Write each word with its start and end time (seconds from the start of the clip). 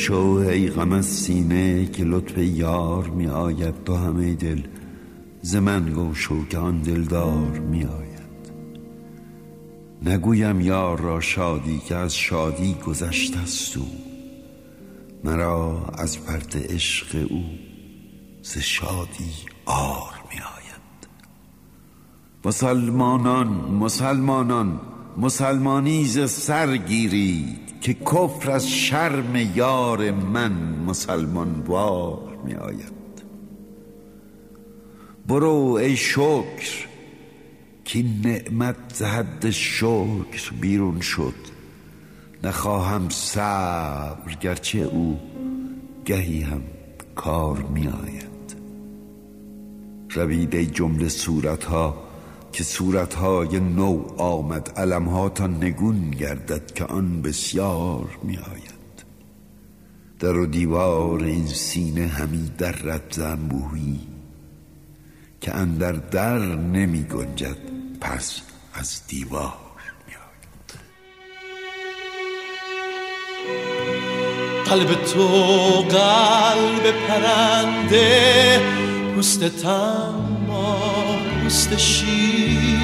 شو 0.00 0.44
ای 0.48 0.68
غم 0.68 0.92
از 0.92 1.06
سینه 1.06 1.86
که 1.86 2.04
لطف 2.04 2.38
یار 2.38 3.08
می 3.08 3.26
آید. 3.26 3.84
تو 3.84 3.94
همه 3.94 4.34
دل 4.34 4.62
ز 5.42 5.54
من 5.56 5.92
گم 5.96 6.12
شو 6.12 6.46
که 6.46 6.58
آن 6.58 6.78
دلدار 6.78 7.58
می 7.58 7.84
آید. 7.84 8.20
نگویم 10.02 10.60
یار 10.60 11.00
را 11.00 11.20
شادی 11.20 11.78
که 11.78 11.94
از 11.94 12.16
شادی 12.16 12.74
گذشته 12.86 13.38
است 13.38 13.76
او. 13.76 13.88
مرا 15.24 15.86
از 15.98 16.24
پرت 16.26 16.56
عشق 16.56 17.26
او 17.30 17.44
ز 18.42 18.58
شادی 18.58 19.32
آر 19.66 20.14
می 20.30 20.40
آید. 20.40 21.08
مسلمانان 22.44 23.48
مسلمانان 23.80 24.80
مسلمانی 25.16 26.04
ز 26.04 26.30
سر 26.30 26.76
گیرید 26.76 27.80
که 27.80 27.94
کفر 27.94 28.50
از 28.50 28.70
شرم 28.70 29.36
یار 29.56 30.10
من 30.10 30.52
مسلمان 30.86 31.62
وار 31.66 32.38
می 32.44 32.54
آید. 32.54 33.00
برو 35.26 35.78
ای 35.80 35.96
شکر 35.96 36.86
که 37.84 38.04
نعمت 38.24 38.76
زهد 38.94 39.50
شکر 39.50 40.52
بیرون 40.60 41.00
شد. 41.00 41.34
نخواهم 42.44 43.08
صبر 43.08 44.34
گرچه 44.40 44.78
او 44.78 45.20
گهی 46.04 46.40
هم 46.42 46.62
کار 47.14 47.58
می 47.58 47.88
آید. 47.88 48.30
روید 50.10 50.54
ای 50.54 50.66
جمله 50.66 51.08
صورت 51.08 51.64
ها 51.64 52.09
که 52.52 52.64
صورتهای 52.64 53.60
نو 53.60 54.04
آمد 54.16 54.70
علمها 54.76 55.28
تا 55.28 55.46
نگون 55.46 56.10
گردد 56.10 56.72
که 56.72 56.84
آن 56.84 57.22
بسیار 57.22 58.18
می 58.22 58.36
آید 58.36 59.04
در 60.18 60.36
و 60.36 60.46
دیوار 60.46 61.24
این 61.24 61.46
سینه 61.46 62.06
همی 62.06 62.50
در 62.58 62.72
رد 62.72 63.12
زنبوهی 63.12 64.00
که 65.40 65.54
اندر 65.54 65.92
در 65.92 66.38
نمی 66.56 67.02
گنجد 67.02 67.56
پس 68.00 68.40
از 68.74 69.00
دیوار 69.08 69.70
قلب 74.70 75.04
تو 75.04 75.26
قلب 75.82 76.90
پرنده 77.08 78.60
پوست 79.14 79.44
تما 79.44 80.29
پوست 81.50 81.76
شیر. 81.76 82.78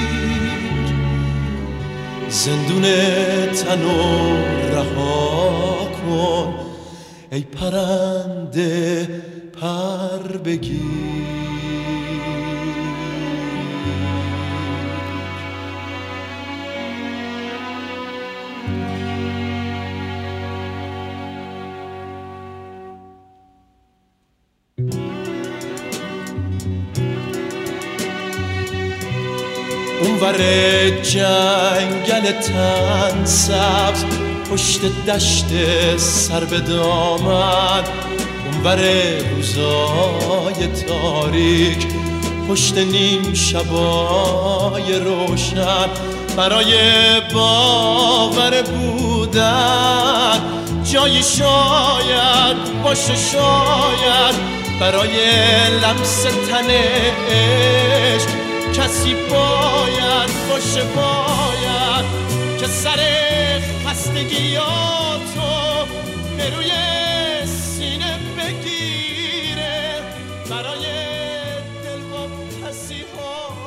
زندون 2.29 2.81
تن 3.51 3.83
رها 4.71 5.87
کن 6.01 6.53
ای 7.31 7.41
پرنده 7.41 9.07
پر 9.61 10.37
بگیر. 10.37 11.36
اونور 30.17 30.37
جنگل 31.01 32.31
تن 32.31 33.25
سبز 33.25 34.05
پشت 34.51 34.81
دشت 35.07 35.45
سر 35.97 36.43
به 36.43 36.59
دامن. 36.59 37.83
اونور 38.45 38.79
روزای 39.35 40.67
تاریک 40.87 41.87
پشت 42.49 42.77
نیم 42.77 43.33
شبای 43.33 44.99
روشن. 44.99 45.89
برای 46.37 46.73
باور 47.33 48.61
بودن 48.61 50.41
جایی 50.91 51.23
شاید 51.23 52.83
باشه 52.83 53.15
شاید. 53.15 54.35
برای 54.79 55.09
لمس 55.81 56.23
تنش 56.23 58.21
کسی 58.77 59.13
باید 59.13 60.29
باشه 60.49 60.83
باید 60.95 62.05
که 62.59 62.67
سر 62.67 62.99
خستگیاتو 63.85 65.41
به 66.37 66.55
روی 66.55 66.71
سینه 67.45 68.17
بگیره. 68.37 70.01
برای 70.49 70.85
دل 71.83 72.01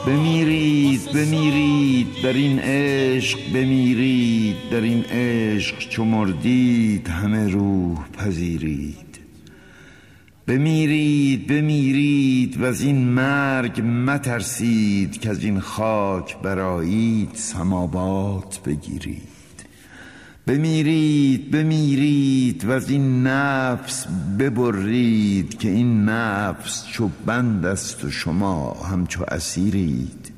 بمیرید 0.06 1.12
بمیرید 1.12 2.06
در 2.22 2.32
این 2.32 2.58
عشق 2.58 3.38
بمیرید 3.54 4.56
در 4.70 4.80
این 4.80 5.04
عشق 5.04 5.78
چو 5.78 6.04
مردید 6.04 7.08
همه 7.08 7.48
روح 7.48 7.98
پذیرید. 8.18 9.09
بمیرید 10.50 11.46
بمیرید 11.46 12.60
و 12.60 12.64
از 12.64 12.80
این 12.80 13.08
مرگ 13.08 13.80
مترسید 13.80 15.20
که 15.20 15.30
از 15.30 15.44
این 15.44 15.60
خاک 15.60 16.36
برایید 16.42 17.30
سمابات 17.34 18.60
بگیرید. 18.62 19.22
بمیرید 20.46 21.50
بمیرید 21.50 22.64
و 22.64 22.70
از 22.70 22.90
این 22.90 23.26
نفس 23.26 24.06
ببرید 24.38 25.58
که 25.58 25.70
این 25.70 26.04
نفس 26.04 26.86
چو 26.86 27.10
بند 27.26 27.66
است 27.66 28.04
و 28.04 28.10
شما 28.10 28.72
همچو 28.72 29.24
اسیرید. 29.28 30.32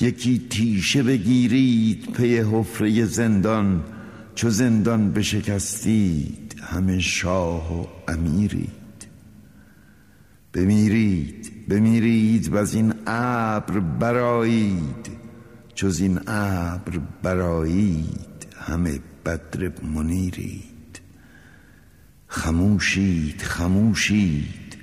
یکی 0.00 0.46
تیشه 0.50 1.02
بگیرید 1.02 2.12
پی 2.12 2.38
حفره 2.38 3.04
زندان 3.04 3.84
چو 4.34 4.50
زندان 4.50 5.12
بشکستید 5.12 6.56
همه 6.62 6.98
شاه 6.98 7.80
و 7.80 7.86
امیرید. 8.08 8.85
بمیرید 10.56 11.68
بمیرید 11.68 12.52
و 12.52 12.56
از 12.56 12.74
این 12.74 12.94
ابر 13.06 13.80
برایید 13.80 15.10
جز 15.74 16.00
این 16.00 16.20
ابر 16.26 17.00
برایید 17.22 18.46
همه 18.60 19.00
بدر 19.24 19.72
منیرید. 19.82 21.00
خموشید 22.28 23.42
خموشید 23.42 24.76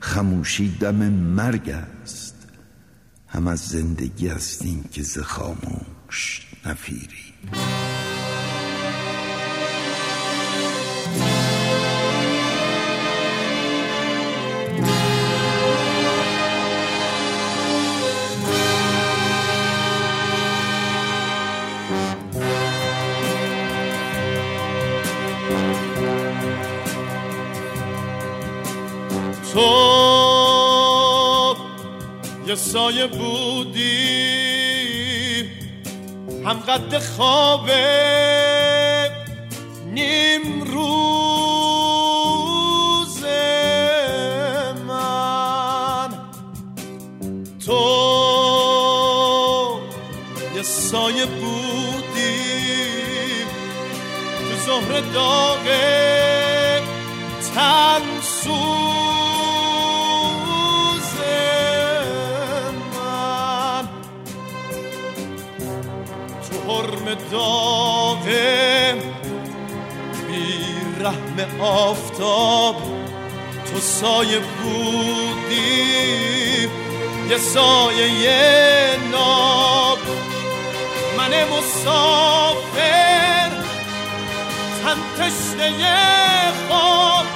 خموشی 0.00 0.76
دم 0.80 1.08
مرگ 1.12 1.70
است. 2.02 2.34
هم 3.28 3.46
از 3.46 3.60
زندگی 3.60 4.28
هستیم 4.28 4.84
که 4.92 5.02
ز 5.02 5.18
خاموش 5.18 6.46
نفیرید 6.66 8.05
سایه 32.56 33.06
بودی. 33.06 33.86
هم 36.44 36.60
قد 36.60 36.98
خواب 36.98 37.70
نیم 39.92 40.62
روز 40.62 42.06
من. 44.86 46.10
تو 47.66 47.80
یه 50.56 50.62
سایه 50.62 51.26
بودی. 51.26 52.36
تو 54.38 54.56
زهر 54.66 55.00
داغ 55.00 55.45
سایه 77.54 78.96
ناب. 79.12 79.98
من 81.18 81.44
مسافر 81.44 83.50
تن 84.82 84.98
تشنه 85.18 86.52
خواب. 86.68 87.26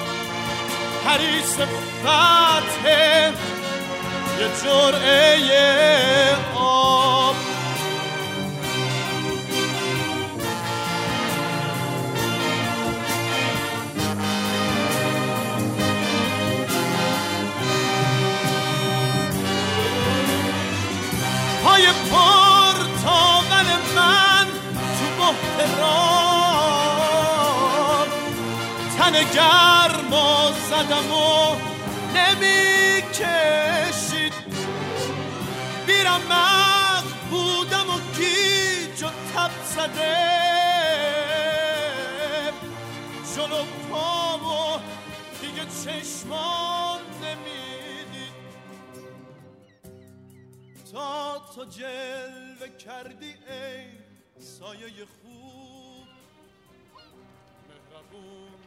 حریص 1.07 1.55
فتح 2.03 2.85
یه 4.41 4.49
جرعه 4.65 6.37
تن 29.11 29.23
گرم 29.35 30.13
زدم 30.71 31.13
و 31.13 31.57
نمی 32.15 33.03
کشید 33.03 34.33
بیرم 35.87 36.21
بودم 37.31 37.91
و 37.91 38.01
گیج 38.17 39.03
و 39.03 39.09
تب 39.35 39.51
زده. 39.65 40.17
جلو 43.37 43.65
پام 43.91 44.47
و 44.47 44.79
دیگه 45.41 45.65
چشمان 45.85 47.01
نمی‌دید. 47.23 48.35
تا 50.93 51.39
تو 51.55 51.65
جلوه 51.65 52.69
کردی 52.79 53.35
ای 53.49 53.87
سایه 54.39 55.07
خوب. 55.23 56.09
مهربون. 57.69 58.60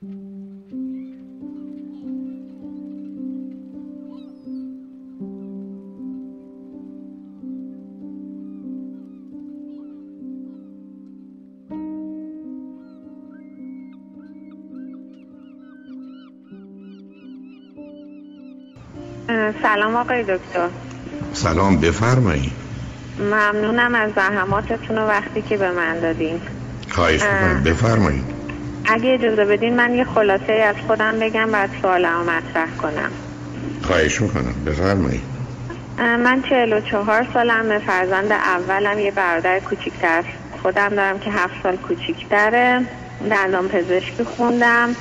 سلام 0.00 0.12
آقای 19.96 20.22
دکتر. 20.22 20.68
سلام 21.32 21.80
بفرمایید 21.80 22.52
ممنونم 23.18 23.94
از 23.94 24.12
زحماتتون 24.16 24.98
و 24.98 25.06
وقتی 25.06 25.42
که 25.42 25.56
به 25.56 25.70
من 25.70 26.00
دادین. 26.00 26.40
خواهش 26.90 27.22
می‌کنم. 27.22 27.62
بفرمایید 27.64 28.39
اگه 28.90 29.14
اجازه 29.14 29.44
بدین 29.44 29.76
من 29.76 29.94
یه 29.94 30.04
خلاصه 30.04 30.52
از 30.52 30.76
خودم 30.86 31.18
بگم 31.18 31.50
بعد 31.50 31.70
سوالمو 31.82 32.24
مطرح 32.24 32.76
کنم. 32.78 33.10
خواهش 33.82 34.20
می‌کنم. 34.20 34.54
بفرمایید. 34.66 35.22
من 35.98 36.42
44 36.42 37.26
سالم. 37.34 37.78
فرزند 37.78 38.32
اولم 38.32 38.98
یه 38.98 39.10
برادر 39.10 39.60
کوچیکتر. 39.60 40.18
از 40.18 40.60
خودم 40.62 40.88
دارم 40.88 41.18
که 41.18 41.30
هفت 41.30 41.54
سال 41.62 41.76
کوچیکتره. 41.76 42.80
دندان 43.30 43.68
پزشکی 43.68 44.24
خوندم. 44.24 44.96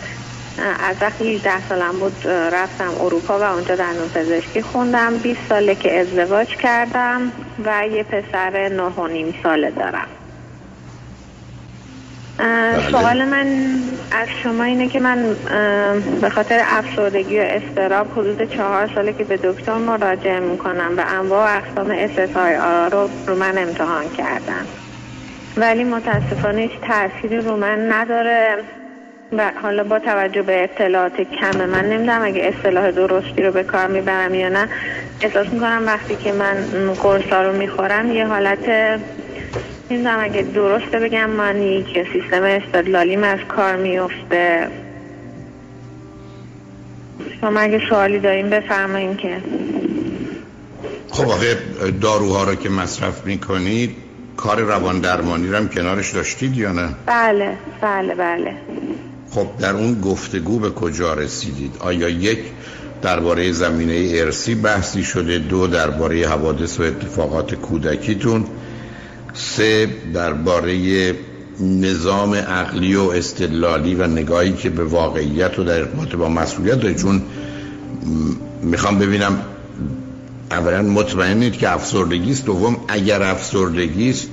از 0.80 0.96
وقتی 1.02 1.36
18 1.36 1.70
سالم 1.70 2.00
بود 2.00 2.28
رفتم 2.28 2.94
اروپا 3.00 3.40
و 3.40 3.44
اونجا 3.44 3.76
دندان 3.76 4.10
پزشکی 4.10 4.62
خوندم. 4.62 5.18
20 5.18 5.40
ساله 5.50 5.76
که 5.76 6.00
ازدواج 6.00 6.48
کردم 6.48 7.32
و 7.66 7.88
یه 7.92 8.04
پسر 8.04 8.70
نه 8.70 8.84
و 8.84 9.08
نیم 9.08 9.34
ساله 9.44 9.72
دارم. 9.72 10.08
سوال 12.92 13.26
من 13.26 13.48
از 14.12 14.28
شما 14.44 14.64
اینه 14.64 14.90
که 14.90 15.00
من 15.00 15.36
به 16.22 16.30
خاطر 16.30 16.62
افسردگی 16.66 17.40
و 17.40 17.42
استراب 17.42 18.12
حدود 18.12 18.56
چهار 18.56 18.92
ساله 18.96 19.14
که 19.14 19.24
به 19.24 19.38
دکتر 19.38 19.74
مراجعه 19.78 20.40
می‌کنم 20.40 20.92
و 20.98 21.04
انواع 21.08 21.54
و 21.54 21.58
اقسام 21.58 22.08
SSRI 22.08 22.94
رو 22.94 23.10
رو 23.28 23.36
من 23.36 23.58
امتحان 23.58 24.10
کردم. 24.18 24.66
ولی 25.58 25.84
متاسفانه 25.84 26.62
هیچ 26.62 26.72
تأثیری 26.82 27.38
رو 27.38 27.58
من 27.58 27.94
نداره 27.94 28.64
و 29.38 29.52
حالا 29.62 29.84
با 29.84 30.00
توجه 30.00 30.42
به 30.42 30.64
اطلاعات 30.64 31.22
کم 31.22 31.66
من 31.66 31.86
نمی‌دونم 31.86 32.22
اگه 32.24 32.42
اصطلاح 32.42 32.92
درستی 32.92 33.44
رو 33.44 33.52
به 33.52 33.64
کار 33.64 33.88
می‌برم 33.88 34.36
یا 34.36 34.50
نه. 34.50 34.70
احساس 35.22 35.48
می‌کنم 35.48 35.84
وقتی 35.86 36.16
که 36.16 36.32
من 36.32 36.56
قرصا 37.04 37.42
رو 37.42 37.54
می‌خورم 37.54 38.12
یه 38.12 38.28
حالت 38.28 38.70
نمی‌دونم 39.92 40.20
اگه 40.20 40.42
درسته 40.42 41.00
بگم 41.00 41.30
من 41.30 41.62
یک 41.62 42.08
سیستم 42.14 42.44
استدلالیم 42.44 43.24
از 43.24 43.40
کار 43.48 43.76
میفته 43.76 44.68
شما 47.42 47.60
اگه 47.60 47.82
سوالی 47.90 48.20
داریم 48.20 48.50
بفرمایین 48.50 49.18
که. 49.18 49.38
خب 51.12 51.30
آخه 51.30 51.58
داروها 52.02 52.44
رو 52.44 52.56
که 52.56 52.70
مصرف 52.70 53.26
می‌کنید 53.26 53.96
کار 54.38 54.60
روان 54.62 55.00
درمانی 55.00 55.48
رو 55.48 55.58
هم 55.58 55.70
کنارش 55.70 56.12
داشتید 56.12 56.58
یا 56.58 56.72
نه؟ 56.72 56.90
بله 57.06 57.58
بله 57.82 58.16
بله. 58.16 58.54
خب 59.32 59.48
در 59.60 59.74
اون 59.74 60.02
گفتگو 60.02 60.60
به 60.60 60.70
کجا 60.70 61.14
رسیدید؟ 61.14 61.76
آیا 61.80 62.10
یک 62.10 62.40
درباره 63.02 63.52
زمینه 63.52 64.12
ارسی 64.14 64.56
بحثی 64.56 65.04
شده 65.04 65.40
دو 65.40 65.68
درباره 65.68 66.28
حوادث 66.28 66.80
و 66.80 66.84
اتفاقات 66.84 67.56
کودکیتون 67.56 68.46
سه 69.34 69.90
درباره 70.14 71.16
نظام 71.60 72.36
عقلی 72.36 72.96
و 72.96 73.02
استدلالی 73.02 73.96
و 73.96 74.08
نگاهی 74.08 74.54
که 74.54 74.70
به 74.70 74.84
واقعیت 74.84 75.60
و 75.60 75.64
در 75.64 75.80
ارتباط 75.80 76.16
با 76.16 76.30
مسئولیت 76.30 76.80
دارید. 76.80 76.98
چون 76.98 77.22
می‌خوام 78.64 79.00
ببینم 79.00 79.42
اولا 80.52 80.82
مطمئنید 80.82 81.58
که 81.58 81.72
افسردگی 81.72 82.32
است 82.32 82.46
دوم 82.46 82.78
اگر 82.88 83.24
افسردگی 83.24 84.10
است 84.10 84.30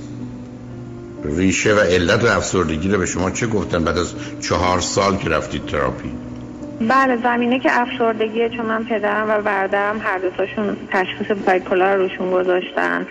ریشه 1.23 1.73
و 1.73 1.79
علت 1.79 2.25
افسردگی 2.25 2.89
رو 2.89 2.97
به 2.97 3.05
شما 3.05 3.31
چه 3.31 3.47
گفتن 3.47 3.83
بعد 3.83 3.97
از 3.97 4.13
چهار 4.41 4.79
سال 4.79 5.17
که 5.17 5.29
رفتید 5.29 5.65
تراپی؟ 5.65 6.11
بله 6.81 7.17
زمینه 7.23 7.59
که 7.59 7.69
افسردگیه 7.71 8.49
چون 8.49 8.65
من 8.65 8.83
پدرم 8.83 9.29
و 9.29 9.41
برادرم 9.41 9.99
هر 10.03 10.17
دوتاشون 10.17 10.77
تشخیص 10.91 11.37
بایپولار 11.45 11.97
روشون 11.97 12.31
گذاشتن. 12.31 13.07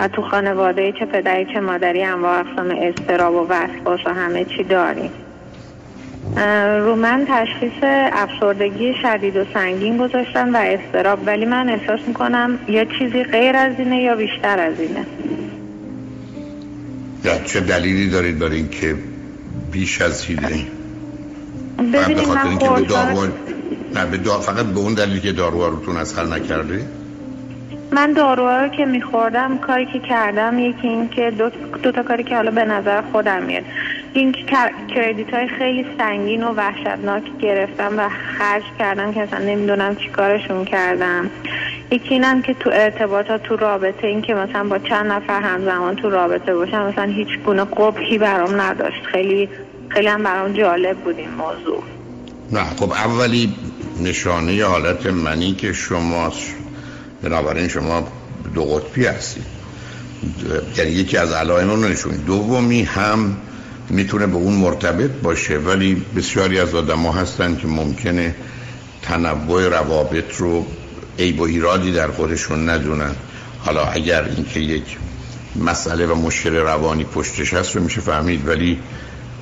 و 0.00 0.08
تو 0.08 0.22
خانواده 0.22 0.92
چه 0.92 1.06
پدری 1.06 1.46
چه 1.54 1.60
مادری 1.60 2.02
انواع 2.02 2.38
اقسام 2.38 2.70
استراب 2.70 3.34
و 3.34 3.46
وسواس 3.48 4.00
و 4.06 4.10
همه 4.10 4.44
چی 4.44 4.64
داریم. 4.64 5.10
رو 6.80 6.96
من 6.96 7.26
تشخیص 7.28 7.82
افسردگی 8.12 8.94
شدید 9.02 9.36
و 9.36 9.44
سنگین 9.54 9.96
گذاشتن 9.96 10.56
و 10.56 10.56
استراب 10.56 11.18
ولی 11.26 11.44
من 11.44 11.68
احساس 11.68 12.00
می‌کنم 12.06 12.58
یا 12.68 12.84
چیزی 12.84 13.24
غیر 13.24 13.56
از 13.56 13.72
اینه 13.78 14.02
یا 14.02 14.16
بیشتر 14.16 14.58
از 14.58 14.80
اینه. 14.80 15.06
یا 17.24 17.38
چه 17.44 17.60
دلیلی 17.60 18.10
دارید 18.10 18.38
برای 18.38 18.56
اینکه 18.56 18.94
بیش 19.72 20.02
از 20.02 20.26
به 20.26 20.34
ببینید 21.92 22.28
من 22.28 22.58
به 22.58 22.66
قرصا 22.66 22.80
دارو 22.80 23.26
نه 23.94 24.06
به 24.10 24.16
دار... 24.16 24.40
فقط 24.40 24.66
به 24.66 24.78
اون 24.78 24.94
دلیل 24.94 25.20
که 25.20 25.32
داروها 25.32 25.68
روتون 25.68 25.96
از 25.96 26.18
حل 26.18 26.32
نکرده 26.32 26.86
من 27.92 28.12
داروها 28.12 28.56
رو 28.56 28.68
که 28.68 28.84
میخوردم 28.84 29.58
کاری 29.58 29.86
که 29.86 29.98
کردم 29.98 30.58
یکی 30.58 30.88
این 30.88 31.08
که 31.08 31.30
دو, 31.30 31.50
دو 31.82 31.92
تا 31.92 32.02
کاری 32.02 32.24
که 32.24 32.36
حالا 32.36 32.50
به 32.50 32.64
نظر 32.64 33.02
خودم 33.02 33.42
میاد. 33.42 33.64
این 34.14 34.32
کردیت 34.94 35.34
های 35.34 35.48
خیلی 35.48 35.86
سنگین 35.98 36.42
و 36.42 36.54
وحشتناک 36.54 37.22
گرفتم 37.40 37.92
و 37.98 38.08
خرج 38.08 38.62
کردم 38.78 39.12
که 39.12 39.20
اصلا 39.20 39.38
نمی‌دونم 39.38 39.96
چی 39.96 40.08
کارشون 40.08 40.64
کردم. 40.64 41.30
یکی 41.90 42.14
اینم 42.14 42.42
که 42.42 42.54
تو 42.54 42.70
ارتباطات 42.72 43.42
تو 43.42 43.56
رابطه 43.56 44.06
این 44.06 44.22
که 44.22 44.34
مثلا 44.34 44.64
با 44.64 44.78
چند 44.78 45.12
نفر 45.12 45.40
همزمان 45.40 45.96
تو 45.96 46.10
رابطه 46.10 46.54
باشم 46.54 46.86
مثلا 46.86 47.04
هیچ 47.04 47.28
گونه 47.44 47.64
قبحی 47.64 48.18
برام 48.18 48.60
نداشت. 48.60 49.04
خیلی 49.04 49.48
خیلی 49.88 50.06
هم 50.06 50.22
برام 50.22 50.52
جالب 50.52 50.96
بود 50.96 51.18
این 51.18 51.30
موضوع. 51.30 51.82
نه 52.52 52.64
خب 52.64 52.92
اولی 52.92 53.54
نشانه 54.02 54.64
حالت 54.64 55.06
منی 55.06 55.52
که 55.52 55.72
شماست. 55.72 56.65
بنابراین 57.28 57.68
شما 57.68 58.08
دو 58.54 58.64
قطبی 58.64 59.06
هستید. 59.06 59.44
یعنی 60.76 60.90
یکی 60.90 61.16
از 61.16 61.32
علائم 61.32 61.70
رو 61.70 61.76
نشونید. 61.76 62.24
دومی 62.24 62.82
هم 62.82 63.36
می‌تونه 63.90 64.26
به 64.26 64.36
اون 64.36 64.54
مرتبط 64.54 65.10
باشه 65.10 65.58
ولی 65.58 66.02
بسیاری 66.16 66.58
از 66.58 66.74
آدم 66.74 66.98
ها 66.98 67.12
هستن 67.12 67.56
که 67.56 67.66
ممکنه 67.66 68.34
تنوع 69.02 69.68
روابط 69.68 70.36
رو 70.36 70.66
عیب 71.18 71.40
و 71.40 71.42
ایرادی 71.42 71.92
در 71.92 72.08
خودشون 72.08 72.68
ندونن. 72.68 73.14
حالا 73.58 73.84
اگر 73.84 74.24
اینکه 74.24 74.60
یک 74.60 74.96
مسئله 75.56 76.06
و 76.06 76.14
مشکل 76.14 76.54
روانی 76.54 77.04
پشتش 77.04 77.54
هست 77.54 77.76
رو 77.76 77.82
میشه 77.82 78.00
فهمید 78.00 78.48
ولی 78.48 78.78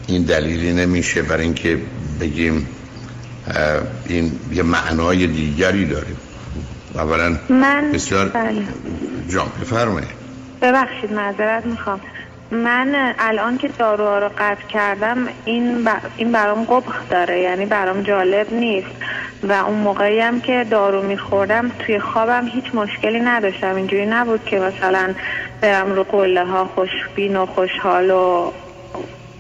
این 0.07 0.23
دلیلی 0.23 0.73
نمیشه 0.73 1.23
برای 1.23 1.45
اینکه 1.45 1.79
بگیم 2.21 2.67
این 4.07 4.33
یه 4.53 4.63
معنای 4.63 5.27
دیگری 5.27 5.87
داره. 5.87 6.07
اولا 6.95 7.37
من 7.49 7.93
بسیار 7.93 8.29
بله. 8.29 8.63
جان 9.29 9.47
بفرمایید. 9.61 10.09
ببخشید 10.63 11.13
معذرت 11.13 11.67
می‌خوام. 11.67 12.01
من 12.51 13.15
الان 13.19 13.59
که 13.59 13.69
داروها 13.69 14.19
رو 14.19 14.29
قطع 14.39 14.67
کردم 14.69 15.29
این, 15.45 15.85
ب... 15.85 15.89
این 16.17 16.33
برام 16.33 16.65
قبخ 16.65 17.09
داره 17.11 17.41
یعنی 17.41 17.67
برام 17.67 18.03
جالب 18.03 18.53
نیست. 18.53 18.89
و 19.43 19.53
اون 19.53 19.79
موقعی 19.79 20.21
هم 20.21 20.41
که 20.41 20.67
دارو 20.71 21.03
میخوردم 21.03 21.71
توی 21.79 21.99
خوابم 21.99 22.47
هیچ 22.47 22.65
مشکلی 22.75 23.21
نداشتم. 23.21 23.75
اینجوری 23.75 24.07
نبود 24.07 24.45
که 24.45 24.59
مثلا 24.59 25.15
برم 25.61 25.93
رو 25.93 26.03
قله 26.03 26.45
ها 26.45 26.71
خوشبین 26.75 27.37
و 27.37 27.47
خوشحال 27.47 28.11
و 28.11 28.51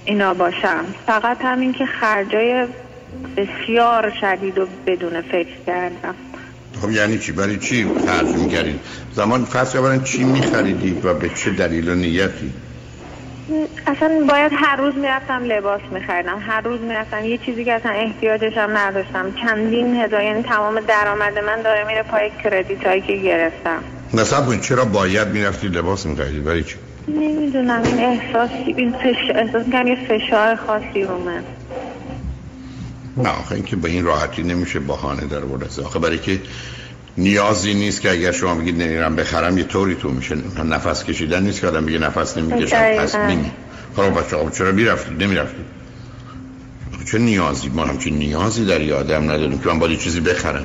اینا 0.04 0.34
باشم. 0.34 0.84
فقط 1.06 1.36
همین 1.40 1.72
که 1.72 1.86
خرجای 1.86 2.66
بسیار 3.36 4.12
شدید 4.20 4.58
و 4.58 4.66
بدون 4.86 5.20
فکر 5.20 5.56
کردم. 5.66 6.14
خب 6.84 6.90
یعنی 6.90 7.18
چی؟ 7.18 7.32
برای 7.32 7.56
چی 7.56 7.92
خرج 8.04 8.36
می‌کردید 8.36 8.80
زمان 9.12 9.44
فرض 9.44 9.76
اولا 9.76 9.98
چی 9.98 10.24
میخریدید 10.24 11.04
و 11.04 11.14
به 11.14 11.28
چه 11.28 11.50
دلیل 11.50 11.88
و 11.88 11.94
نیتی؟ 11.94 12.52
اصلا 13.86 14.26
باید 14.28 14.52
هر 14.54 14.76
روز 14.76 14.94
می‌رفتم 14.94 15.44
لباس 15.44 15.80
میخریدم 15.92 16.38
هر 16.46 16.60
روز 16.60 16.80
می‌رفتم. 16.80 17.24
یه 17.24 17.38
چیزی 17.46 17.64
که 17.64 17.72
اصلا 17.72 17.92
احتیاجش 17.92 18.56
هم 18.56 18.76
نداشتم. 18.76 19.34
چندین 19.42 19.96
هزار 19.96 20.22
یعنی 20.22 20.42
تمام 20.42 20.80
درآمد 20.80 21.38
من 21.38 21.62
داره 21.62 21.84
میره 21.84 22.02
پای 22.02 22.30
کردیت 22.44 22.86
هایی 22.86 23.00
که 23.00 23.16
گرفتم. 23.16 23.84
نصب 24.14 24.60
چرا 24.60 24.84
باید 24.84 25.28
می‌رفتید 25.28 25.76
لباس 25.76 26.06
میخریدید 26.06 26.44
برای 26.44 26.64
چی؟ 26.64 26.76
نمی‌دونم 27.08 27.82
این 27.82 28.00
احساسی 28.00 28.74
این 28.76 28.92
فش... 28.92 29.30
احساس 29.34 29.66
می‌کنم 29.66 29.86
یه 29.86 29.96
فشار 30.08 30.56
خاصی 30.56 31.02
رو 31.02 31.18
من 31.24 31.44
نه 33.16 33.28
آخه 33.28 33.54
اینکه 33.54 33.76
به 33.76 33.88
این 33.88 34.04
راحتی 34.04 34.42
نمیشه 34.42 34.80
بهانه 34.80 35.24
در 35.24 35.40
برده 35.40 35.82
آخه 35.84 35.98
برای 35.98 36.18
که 36.18 36.40
نیازی 37.16 37.74
نیست 37.74 38.00
که 38.00 38.10
اگر 38.10 38.32
شما 38.32 38.54
بگید 38.54 38.82
نمیرم 38.82 39.16
بخرم 39.16 39.58
یه 39.58 39.64
طوری 39.64 39.94
تو 39.94 40.08
میشه. 40.08 40.36
نفس 40.64 41.04
کشیدن 41.04 41.42
نیست 41.42 41.60
که 41.60 41.66
آدم 41.66 41.86
بگه 41.86 41.98
نفس 41.98 42.38
نمی‌کشم 42.38 42.96
پس 42.96 43.14
نمی 43.14 43.50
خب 43.96 44.20
بچه 44.20 44.36
آقا 44.36 44.50
چرا 44.50 44.72
می‌رفتید 44.72 45.22
نمی‌رفتید 45.22 45.64
چه 47.10 47.18
نیازی؟ 47.18 47.68
ما 47.68 47.84
هم 47.84 47.98
چه 47.98 48.10
نیازی 48.10 48.64
در 48.64 48.80
یه 48.80 48.94
آدم 48.94 49.22
نداریم 49.22 49.58
که 49.58 49.68
من 49.68 49.78
باید 49.78 49.98
چیزی 49.98 50.20
بخرم. 50.20 50.64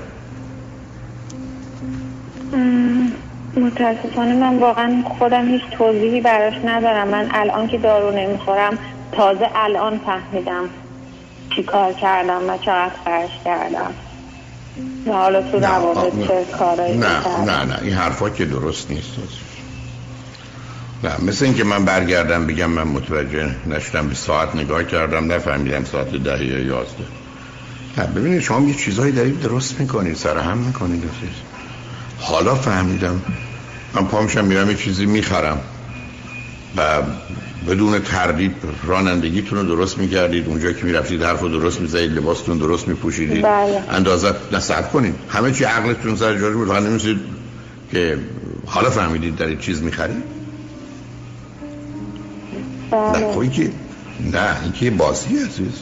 متاسفانه 3.57 4.33
من 4.33 4.59
واقعا 4.59 5.03
خودم 5.19 5.47
هیچ 5.47 5.61
توضیحی 5.77 6.21
براش 6.21 6.53
ندارم. 6.65 7.07
من 7.07 7.29
الان 7.31 7.67
که 7.67 7.77
دارو 7.77 8.11
نمی‌خورم 8.11 8.77
تازه 9.11 9.47
الان 9.55 9.99
فهمیدم. 10.05 10.69
چی 11.55 11.63
کار 11.63 11.93
کردم 11.93 12.49
و 12.49 12.57
چقدر 12.57 12.91
خرش 13.05 13.29
کردم. 13.45 13.93
و 15.07 15.11
حالا 15.11 15.41
تو 15.51 15.59
روابط 15.59 16.27
چه 16.27 16.45
کارایی 16.59 16.97
نه 16.97 17.27
نه 17.45 17.65
نه 17.65 17.79
این 17.81 17.93
حرفا 17.93 18.29
که 18.29 18.45
درست 18.45 18.91
نیست. 18.91 19.09
نه 21.03 21.11
مثل 21.25 21.45
اینکه 21.45 21.63
من 21.63 21.85
برگردم 21.85 22.47
بگم 22.47 22.69
من 22.69 22.83
متوجه 22.83 23.49
نشدم 23.67 24.07
به 24.07 24.15
ساعت 24.15 24.55
نگاه 24.55 24.83
کردم 24.83 25.31
نفهمیدم 25.31 25.83
ساعت 25.83 26.15
ده 26.15 26.45
یا 26.45 26.59
یازده. 26.59 27.03
نه 27.97 28.03
ببینید 28.05 28.41
شما 28.41 28.67
یه 28.67 28.73
چیزهایی 28.73 29.11
دارید 29.11 29.39
درست 29.39 29.79
می‌کنید 29.79 30.15
سر 30.15 30.37
هم 30.37 30.57
می‌کنید 30.57 31.03
حالا 32.19 32.55
فهمیدم. 32.55 33.21
من 33.93 34.05
پامشم 34.05 34.45
میرم 34.45 34.69
یه 34.69 34.75
چیزی 34.75 35.05
می‌خرم. 35.05 35.61
و 36.77 37.01
بدون 37.67 37.99
تردید 37.99 38.55
رانندگیتون 38.87 39.59
رو 39.59 39.75
درست 39.75 39.97
می‌کردید. 39.97 40.47
اونجا 40.47 40.71
که 40.71 40.85
می‌رفتید 40.85 41.23
حرف 41.23 41.39
رو 41.39 41.49
درست 41.49 41.81
می‌زدید 41.81 42.11
لباستون 42.11 42.57
درست 42.57 42.87
میپوشیدید. 42.87 43.43
بله. 43.43 43.83
اندازت 43.91 44.53
نصب 44.53 44.91
کنید. 44.91 45.15
همه 45.29 45.51
چی 45.51 45.63
عقلتون 45.63 46.15
سر 46.15 46.37
جاش 46.37 46.53
بود. 46.53 46.67
فقط 46.67 46.83
نمیسید 46.83 47.19
که 47.91 48.17
حالا 48.65 48.89
فهمیدید 48.89 49.35
در 49.35 49.55
چیز 49.55 49.81
می‌خرید؟ 49.81 50.23
بله. 52.91 53.19
نه 53.19 53.33
خب 53.33 53.51
که 53.51 53.71
نه 54.31 54.63
این 54.63 54.71
که 54.71 54.91
بازی 54.91 55.37
عزیز. 55.37 55.73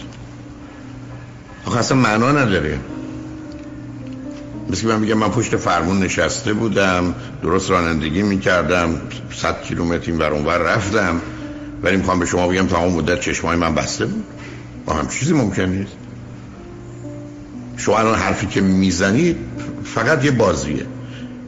آخه 1.65 1.79
اصلا 1.79 1.97
معنا 1.97 2.31
نداره. 2.31 2.79
مثل 4.69 4.87
من 4.87 5.01
بگم 5.01 5.13
من 5.13 5.29
پشت 5.29 5.57
فرمون 5.57 5.99
نشسته 5.99 6.53
بودم 6.53 7.15
درست 7.43 7.69
رانندگی 7.69 8.21
می‌کردم 8.21 9.01
صد 9.35 9.61
کیلومتر 9.61 10.11
این 10.11 10.21
اونور 10.21 10.57
رفتم. 10.57 11.21
ولی 11.83 11.97
می‌خوام 11.97 12.19
به 12.19 12.25
شما 12.25 12.47
بگم 12.47 12.67
تمام 12.67 12.93
مدت 12.93 13.19
چشمای 13.19 13.55
من 13.57 13.75
بسته 13.75 14.05
بود. 14.05 14.23
با 14.85 14.93
هم 14.93 15.07
چیزی 15.07 15.33
ممکن 15.33 15.61
نیست. 15.63 15.93
شما 17.77 17.99
الان 17.99 18.15
حرفی 18.15 18.47
که 18.47 18.61
می‌زنید 18.61 19.37
فقط 19.83 20.25
یه 20.25 20.31
بازیه 20.31 20.85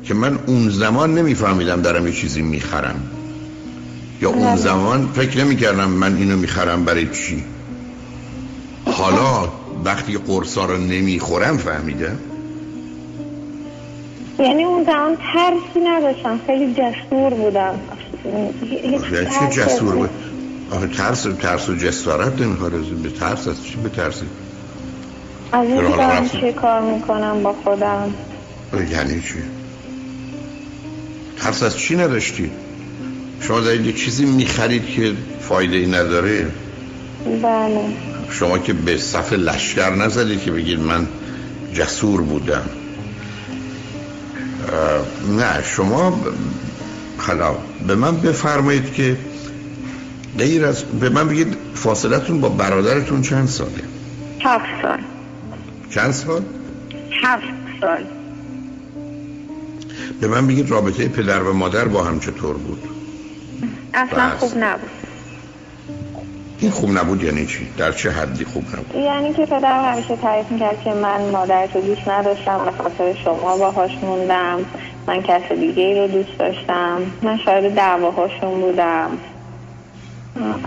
که 0.03 0.13
من 0.13 0.39
اون 0.45 0.69
زمان 0.69 1.13
نمیفهمیدم 1.13 1.81
دارم 1.81 2.07
یه 2.07 2.13
چیزی 2.13 2.41
می‌خرم. 2.41 3.01
یا 4.21 4.29
اون 4.29 4.47
بله. 4.47 4.55
زمان 4.55 5.09
فکر 5.13 5.43
نمی‌کردم 5.43 5.89
من 5.89 6.15
اینو 6.15 6.37
می‌خرم 6.37 6.85
برای 6.85 7.07
چی. 7.07 7.43
حالا 8.85 9.49
وقتی 9.85 10.17
قرصا 10.17 10.65
رو 10.65 10.77
نمی‌خورم 10.77 11.57
فهمیدم. 11.57 12.17
یعنی 14.39 14.63
اون 14.63 14.83
زمان 14.83 15.17
ترسی 15.33 15.79
نداشتم. 15.85 16.39
خیلی 16.47 16.73
جسور 16.73 17.29
بودم. 17.29 17.79
یعنی 18.71 19.49
جسور 19.51 19.95
بود؟ 19.95 20.09
آخه 20.71 20.87
ترس 20.87 21.23
ترس 21.41 21.69
و 21.69 21.75
جسارت 21.75 22.41
نمی‌خواد 22.41 22.71
به 22.71 23.09
ترس 23.09 23.47
از 23.47 23.63
چی 23.63 23.75
به 23.75 23.89
ترسی؟ 23.89 24.25
از 25.51 25.67
این؟ 25.67 26.41
چه 26.41 26.53
کار 26.53 26.81
می‌کنم 26.81 27.43
با 27.43 27.53
خودم. 27.63 28.13
یعنی 28.91 29.21
چی؟ 29.21 29.39
ترس 31.39 31.63
از 31.63 31.77
چی 31.77 31.95
نداشتی؟ 31.95 32.51
شما 33.41 33.59
دارید 33.59 33.85
یه 33.85 33.93
چیزی 33.93 34.25
می‌خرید 34.25 34.85
که 34.85 35.13
فایده 35.39 35.75
ای 35.75 35.85
نداره؟ 35.85 36.47
بله. 37.43 37.81
شما 38.29 38.57
که 38.57 38.73
به 38.73 38.97
صف 38.97 39.33
لشکر 39.33 39.95
نزدید 39.95 40.43
که 40.43 40.51
بگید 40.51 40.79
من 40.79 41.07
جسور 41.73 42.21
بودم. 42.21 42.69
نه 45.29 45.63
شما 45.63 46.21
حالا 47.17 47.55
به 47.87 47.95
من 47.95 48.17
بفرمایید 48.17 48.93
که 48.93 49.17
غیر 50.37 50.65
از 50.65 50.83
به 50.83 51.09
من 51.09 51.27
بگید 51.27 51.57
فاصلتون 51.73 52.41
با 52.41 52.49
برادرتون 52.49 53.21
چند 53.21 53.47
ساله؟ 53.47 53.83
هفت 54.45 54.81
سال. 54.81 54.99
چند 55.89 56.11
سال؟ 56.11 56.41
هفت 57.23 57.43
سال. 57.81 58.05
به 60.21 60.27
من 60.27 60.47
بگید 60.47 60.69
رابطه 60.69 61.07
پدر 61.07 61.43
و 61.43 61.53
مادر 61.53 61.87
با 61.87 62.03
هم 62.03 62.19
چطور 62.19 62.57
بود؟ 62.57 62.83
اصلا 63.93 64.29
بس. 64.29 64.39
خوب 64.39 64.57
نبود. 64.57 64.89
این 66.61 66.71
خوب 66.71 66.97
نبود 66.97 67.23
یعنی 67.23 67.45
چی؟ 67.45 67.67
در 67.77 67.91
چه 67.91 68.11
حدی 68.11 68.45
خوب 68.45 68.63
نبود؟ 68.73 68.95
یعنی 68.95 69.33
که 69.33 69.45
پدرم 69.45 69.85
همیشه 69.85 70.15
تعریف 70.15 70.51
می‌کرد 70.51 70.83
که 70.83 70.93
من 70.93 71.21
مادرت 71.21 71.75
رو 71.75 71.81
دوست 71.81 72.07
نداشتم 72.07 72.65
به 72.65 72.71
خاطر 72.83 73.13
شما 73.23 73.57
باهاش 73.57 73.91
موندم 74.01 74.65
من 75.07 75.21
کس 75.21 75.51
دیگه 75.51 76.01
رو 76.01 76.07
دوست 76.07 76.39
داشتم 76.39 77.01
من 77.21 77.37
شاید 77.45 77.75
دعواهاشون 77.75 78.61
بودم. 78.61 79.09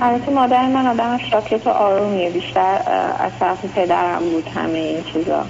البته 0.00 0.32
مادر 0.32 0.68
من 0.68 0.86
آدم 0.86 1.18
ساکت 1.30 1.66
و 1.66 1.70
آرومیه 1.70 2.30
بیشتر 2.30 2.78
از 3.18 3.32
طرف 3.40 3.64
پدرم 3.74 4.18
بود 4.32 4.48
همه 4.48 4.78
این 4.78 5.04
چیزا. 5.12 5.44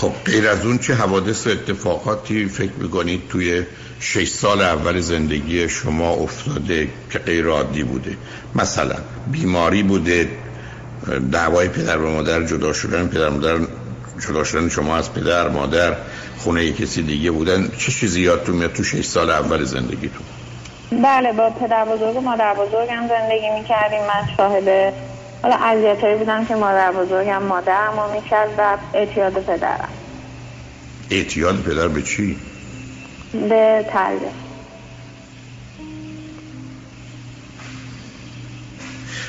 خب. 0.00 0.12
غیر 0.24 0.48
از 0.48 0.66
اون 0.66 0.78
چه 0.78 0.94
حوادث 0.94 1.46
و 1.46 1.50
اتفاقاتی 1.50 2.46
فکر 2.46 2.72
می‌کنید 2.78 3.28
توی 3.28 3.62
شش 4.00 4.28
سال 4.28 4.60
اول 4.60 5.00
زندگی 5.00 5.68
شما 5.68 6.10
افتاده 6.10 6.88
که 7.10 7.18
غیر 7.18 7.46
عادی 7.46 7.82
بوده؟ 7.82 8.16
مثلا 8.54 8.96
بیماری 9.26 9.82
بوده 9.82 10.28
دعوای 11.32 11.68
پدر 11.68 11.98
و 11.98 12.10
مادر 12.10 12.42
جدا 12.42 12.72
شدن 12.72 13.08
پدر 13.08 13.28
و 13.28 13.32
مادر 13.32 13.58
جدا 14.28 14.44
شدن 14.44 14.68
شما 14.68 14.96
از 14.96 15.12
پدر 15.12 15.48
مادر 15.48 15.96
خونه 16.38 16.72
کسی 16.72 17.02
دیگه 17.02 17.30
بودن. 17.30 17.68
چه 17.78 17.92
چیزی 17.92 18.20
یادتون 18.20 18.56
میاد 18.56 18.72
تو 18.72 18.84
شش 18.84 19.04
سال 19.04 19.30
اول 19.30 19.64
زندگیتون؟ 19.64 20.26
بله 21.02 21.32
با 21.32 21.50
پدر 21.50 21.84
بزرگ 21.84 22.16
و 22.16 22.20
مادر 22.20 22.54
بزرگم 22.54 23.08
زندگی 23.08 23.50
می‌کردیم. 23.60 24.00
من 24.00 24.36
شاهد 24.36 24.92
حالا 25.42 25.56
اذیتایی 25.56 26.16
بودم 26.16 26.44
که 26.44 26.54
مادر 26.54 26.92
بزرگم 26.92 27.42
مادرم 27.42 28.00
رو 28.00 28.12
می‌کرد 28.12 28.48
و 28.58 28.78
اعتیاد 28.94 29.32
پدرم 29.32 29.88
اعتیاد 31.10 31.62
پدر 31.62 31.88
به 31.88 32.02
چی؟ 32.02 32.36
به 33.32 33.86
تربیت 33.92 34.30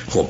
خب 0.08 0.26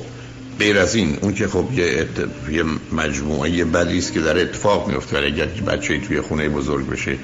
غیر 0.59 0.79
از 0.79 0.95
این 0.95 1.19
اون 1.23 1.35
که 1.35 1.49
خب 1.49 1.73
یه, 1.73 1.85
ات... 1.85 2.51
یه 2.51 2.65
مجموعه 2.93 3.65
بدی 3.65 3.99
است 3.99 4.13
که 4.13 4.21
در 4.21 4.39
اتفاق 4.39 4.89
میفته 4.89 5.19
اگر 5.19 5.47
بچه 5.47 6.01
توی 6.01 6.21
خونه 6.21 6.49
بزرگ 6.49 6.91
بشه 6.91 7.19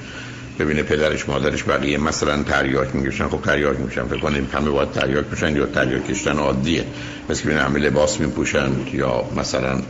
ببینه 0.58 0.82
پدرش 0.82 1.28
مادرش 1.28 1.64
بقیه 1.64 1.98
مثلا 1.98 2.42
تریاک 2.42 2.94
می‌کشن. 2.94 3.28
خب 3.28 3.40
تریاک 3.42 3.80
میشن 3.80 4.04
فکر 4.04 4.18
کنیم 4.18 4.48
همه 4.52 4.70
باید 4.70 4.90
تریاک 4.90 5.24
بشن 5.24 5.56
یا 5.56 5.66
تریاک 5.66 6.06
کشتن 6.06 6.38
عادیه. 6.38 6.84
مثل 7.30 7.42
که 7.42 7.58
همه 7.58 7.78
لباس 7.78 8.20
میپوشن 8.20 8.70
یا 8.92 9.24
مثلا 9.36 9.80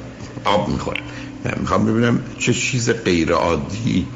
آب 0.45 0.69
می‌خورن. 0.69 1.01
می‌خوام 1.61 1.87
ببینم 1.87 2.21
چه 2.39 2.53
چیز 2.53 2.91
غیر 2.91 3.33
عادی 3.33 4.07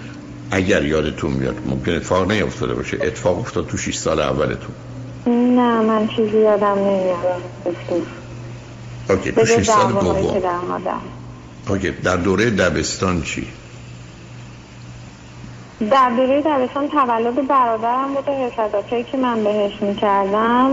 اگر 0.51 0.85
یادتون 0.85 1.33
میاد 1.33 1.57
ممکن 1.67 1.93
اتفاق 1.93 2.31
نیفتاده 2.31 2.75
باشه. 2.75 2.99
اتفاق 3.03 3.39
افتاد 3.39 3.67
تو 3.67 3.77
6 3.77 3.97
سال 3.97 4.21
اولتون. 4.21 4.75
نه 5.27 5.81
من 5.81 6.09
چیزی 6.17 6.39
یادم 6.39 6.79
نمیاد. 6.79 7.43
OK 9.09 9.33
تو 9.33 9.43
جز 9.43 9.51
شش 9.51 9.67
سال 9.67 9.93
دعواهایی 9.93 10.27
که 10.27 10.41
دوم 10.41 11.01
OK 11.69 11.91
در 11.91 12.17
دوره 12.17 12.51
دبستان 12.51 13.23
چی؟ 13.23 13.47
در 15.81 16.11
دوره 16.11 16.41
دبستان 16.41 16.89
تولد 16.89 17.49
برادرم 17.49 18.15
بود 18.15 18.29
و 18.29 18.33
حسادتایی 18.33 19.05
که 19.05 19.17
من 19.17 19.45
بهش 19.45 19.83
می‌کردم. 19.83 20.71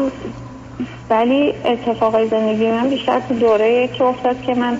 ولی 1.10 1.54
اتفاقای 1.66 2.28
زندگی 2.28 2.72
من 2.72 2.90
بیشتر 2.90 3.20
تو 3.20 3.34
دوره 3.34 3.88
که 3.88 4.04
افتاد 4.04 4.42
که 4.42 4.54
من 4.54 4.78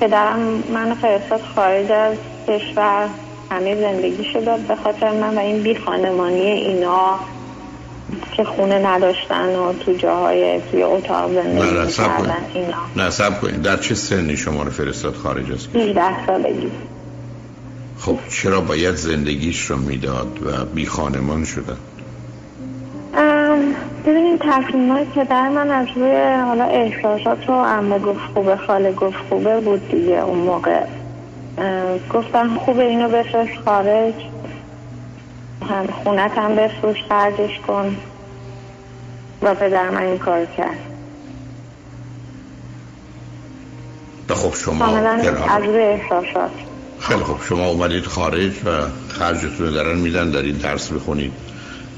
پدرم 0.00 0.38
من 0.74 0.94
فرستاد 0.94 1.40
خارج 1.54 1.92
از 1.92 2.16
کشور. 2.48 3.08
همه 3.50 3.80
زندگی 3.80 4.32
داد 4.32 4.60
به 4.60 4.76
خاطر 4.76 5.10
من 5.10 5.36
و 5.36 5.38
این 5.38 5.62
بی 5.62 5.74
خانمانی 5.74 6.40
اینا 6.40 7.18
که 8.32 8.44
خونه 8.44 8.86
نداشتن 8.86 9.56
و 9.56 9.72
تو 9.72 9.92
جاهای 9.92 10.60
توی 10.70 10.82
اتاق 10.82 11.34
زندگی 11.34 11.60
کنید 11.60 12.30
اینا. 12.54 12.76
نه 12.96 13.10
سب 13.10 13.40
کنید 13.40 13.62
در 13.62 13.76
چه 13.76 13.94
سنی 13.94 14.36
شما 14.36 14.62
رو 14.62 14.70
فرستاد 14.70 15.14
خارج 15.14 15.52
از 15.52 15.68
کشور؟ 15.68 15.80
18 15.80 16.26
سالگی. 16.26 16.70
خب 18.00 18.18
چرا 18.28 18.60
باید 18.60 18.94
زندگیش 18.94 19.60
رو 19.60 19.76
می‌داد 19.76 20.38
و 20.42 20.64
بی 20.64 20.86
خانمان 20.86 21.44
شدن 21.44 21.76
ببینید 24.06 24.40
تصمیمات 24.40 25.06
پدر 25.14 25.48
من 25.48 25.70
از 25.70 25.86
روی 25.96 26.34
حالا 26.46 26.64
احساسات 26.64 27.48
رو 27.48 27.54
اما 27.54 27.98
گفت 27.98 28.20
خوبه 28.34 28.56
خاله 28.56 28.92
گفت 28.92 29.16
خوبه 29.28 29.60
بود 29.60 29.90
دیگه 29.90 30.12
اون 30.12 30.38
موقع. 30.38 30.84
گفتم 32.14 32.58
خوبه 32.58 32.82
اینو 32.82 33.08
بفرست 33.08 33.64
خارج 33.64 34.14
هم 35.70 35.86
خونت 36.04 36.38
هم 36.38 36.56
بفروش 36.56 36.96
خرجش 37.08 37.60
کن. 37.66 37.96
و 39.42 39.54
پدر 39.54 39.90
من 39.90 40.02
این 40.02 40.18
کار 40.18 40.46
کرد. 40.46 40.78
خب 44.28 44.54
شما 44.54 44.84
از 44.86 45.64
روی 45.64 45.82
احساسات. 45.82 46.69
خیلی 47.00 47.24
خب 47.24 47.36
شما 47.48 47.66
اومدید 47.66 48.04
خارج 48.04 48.52
و 48.64 48.70
خرجتون 49.08 49.70
دارن 49.70 49.98
میدن 49.98 50.30
دارید 50.30 50.62
درس 50.62 50.92
بخونید 50.92 51.32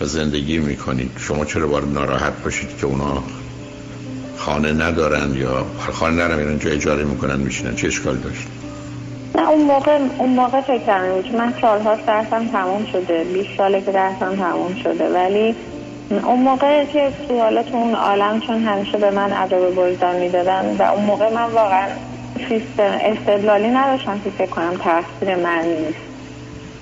و 0.01 0.05
زندگی 0.05 0.59
می‌کنید. 0.59 1.11
شما 1.19 1.45
چرا 1.45 1.67
باید 1.67 1.85
ناراحت 1.85 2.33
باشید 2.45 2.79
که 2.81 2.87
اونا 2.87 3.23
خانه 4.37 4.73
ندارن 4.73 5.35
یا 5.35 5.67
خانه 5.93 6.25
ندارن 6.25 6.45
میرن 6.45 6.73
اجاره 6.73 7.05
می‌کنن 7.05 7.37
میشینن؟ 7.37 7.77
چه 7.77 7.87
اشکال 7.87 8.17
داشت؟ 8.17 8.47
نه 9.35 9.49
اون 9.49 9.65
موقع 9.65 9.99
اون 10.19 10.31
موقع 10.31 10.61
فکر 10.61 11.13
بود 11.13 11.35
من 11.35 11.55
سالها 11.61 11.95
درسم 11.95 12.49
تموم 12.49 12.87
شده 12.93 13.25
20 13.25 13.49
ساله 13.57 13.81
که 13.81 13.93
درسم 13.93 14.37
تموم 14.37 14.75
شده. 14.85 15.09
ولی 15.09 15.55
اون 16.11 16.43
موقع 16.43 16.85
که 16.85 17.13
تو 17.29 17.77
اون 17.77 17.95
عالم 17.95 18.41
چون 18.41 18.63
همیشه 18.63 18.99
به 18.99 19.11
من 19.11 19.33
عذاب 19.33 19.79
وجدان 19.79 20.17
می‌دادن 20.17 20.77
و 20.79 20.83
اون 20.83 21.05
موقع 21.05 21.35
من 21.35 21.51
واقعا 21.51 21.89
سیستم 22.49 22.99
استدلالی 23.03 23.69
نداشتم 23.69 24.21
که 24.21 24.31
فکر 24.31 24.51
کنم 24.51 24.77
تقصیر 24.77 25.37
من 25.37 25.65
نیست. 25.65 25.99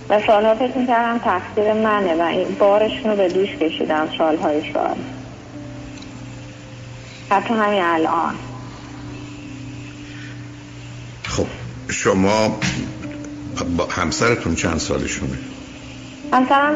و 0.09 0.21
سالها 0.27 0.55
فکر 0.55 0.79
می‌کردم 0.79 1.19
تقصیر 1.19 1.73
منه 1.73 2.15
و 2.15 2.23
این 2.23 2.57
بارشون 2.59 3.11
رو 3.11 3.17
به 3.17 3.29
دوش 3.29 3.49
کشیدم 3.49 4.09
سالهای 4.19 4.73
سال 4.73 4.97
حتی 7.31 7.55
همین 7.55 7.83
الان. 7.83 8.35
خب 11.25 11.47
شما 11.91 12.59
با 13.77 13.87
همسرتون 13.87 14.55
چند 14.55 14.79
سالشونه؟ 14.79 15.39
همسرم 16.33 16.75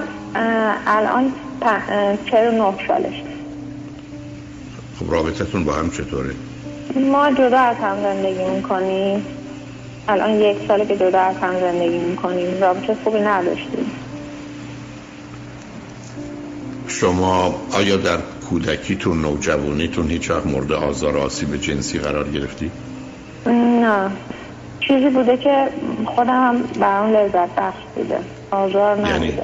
الان 0.86 1.32
پ- 1.60 1.64
اه، 1.66 2.16
49 2.30 2.74
سالش 2.88 3.14
خب 4.98 5.12
رابطتون 5.12 5.64
با 5.64 5.72
هم 5.72 5.90
چطوره؟ 5.90 6.34
ما 7.00 7.30
جدا 7.30 7.58
از 7.58 7.76
هم 7.76 8.02
زندگی 8.02 8.44
می‌کنیم. 8.44 9.26
الان 10.08 10.30
یک 10.30 10.56
ساله 10.68 10.86
که 10.86 10.96
جدا 10.96 11.20
از 11.20 11.36
هم 11.36 11.60
زندگی 11.60 11.98
می‌کنیم. 11.98 12.60
رابطه 12.60 12.96
خوبی 13.04 13.20
نداشتیم. 13.20 13.90
شما 16.86 17.54
آیا 17.72 17.96
در 17.96 18.18
کودکیتون 18.50 19.22
نوجوانیتون 19.22 20.08
هیچ 20.10 20.30
وقت 20.30 20.46
مورد 20.46 20.72
آزار 20.72 21.18
آسیب 21.18 21.56
جنسی 21.56 21.98
قرار 21.98 22.28
گرفتی؟ 22.28 22.70
نه. 23.46 24.10
چیزی 24.80 25.10
بوده 25.10 25.36
که 25.36 25.68
خودم 26.06 26.28
هم 26.28 26.62
برام 26.80 27.16
لذت 27.16 27.54
بخش 27.56 27.82
بوده. 27.94 28.18
آزار 28.50 28.98
یعنی؟ 28.98 29.28
نبوده 29.28 29.42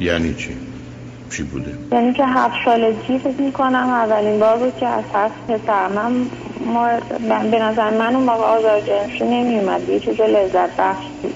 یعنی 0.00 0.34
چی؟ 0.34 0.67
چی 1.30 1.42
بوده؟ 1.42 1.74
یعنی 1.92 2.12
که 2.12 2.24
هفت 2.26 2.54
سالگی 2.64 3.18
فکر 3.18 3.42
می‌کنم 3.42 3.88
اولین 3.88 4.38
بار 4.38 4.56
بود 4.56 4.76
که 4.80 4.86
از 4.86 5.04
طرف 5.12 5.32
پسرم 5.48 6.30
ما 6.66 6.88
به 7.50 7.58
نظر 7.58 7.90
من 7.90 8.14
اون 8.14 8.24
موقع 8.24 8.44
آزار 8.44 8.80
جنسی 8.80 9.24
نمیومد 9.24 9.88
یه 9.88 10.00
چیز 10.00 10.20
لذت 10.20 10.76
بخش 10.76 11.04
بود. 11.22 11.34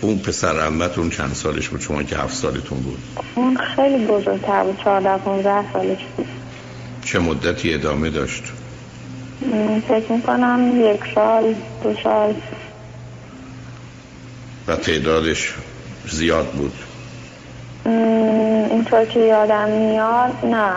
اون 0.00 0.18
پسر 0.18 0.60
عمتون 0.60 1.10
چند 1.10 1.32
سالش 1.32 1.68
بود؟ 1.68 1.80
شما 1.80 2.02
که 2.02 2.16
هفت 2.16 2.34
سالتون 2.34 2.78
بود. 2.78 2.98
اون 3.34 3.56
خیلی 3.56 4.06
بزرگتر 4.06 4.64
بود. 4.64 4.80
چهارده 4.84 5.18
پونزده 5.18 5.72
سالش 5.72 5.98
بود. 6.16 6.26
چه 7.04 7.18
مدتی 7.18 7.74
ادامه 7.74 8.10
داشت؟ 8.10 8.44
فکر 9.88 10.12
می‌کنم 10.12 10.72
یک 10.80 11.00
سال 11.14 11.54
دو 11.82 11.94
سال. 12.02 12.34
و 14.68 14.76
تعدادش 14.76 15.54
زیاد 16.10 16.46
بود. 16.46 16.72
اینطور 18.70 19.04
که 19.04 19.20
یادم 19.20 19.68
میاد 19.68 20.44
نه. 20.44 20.72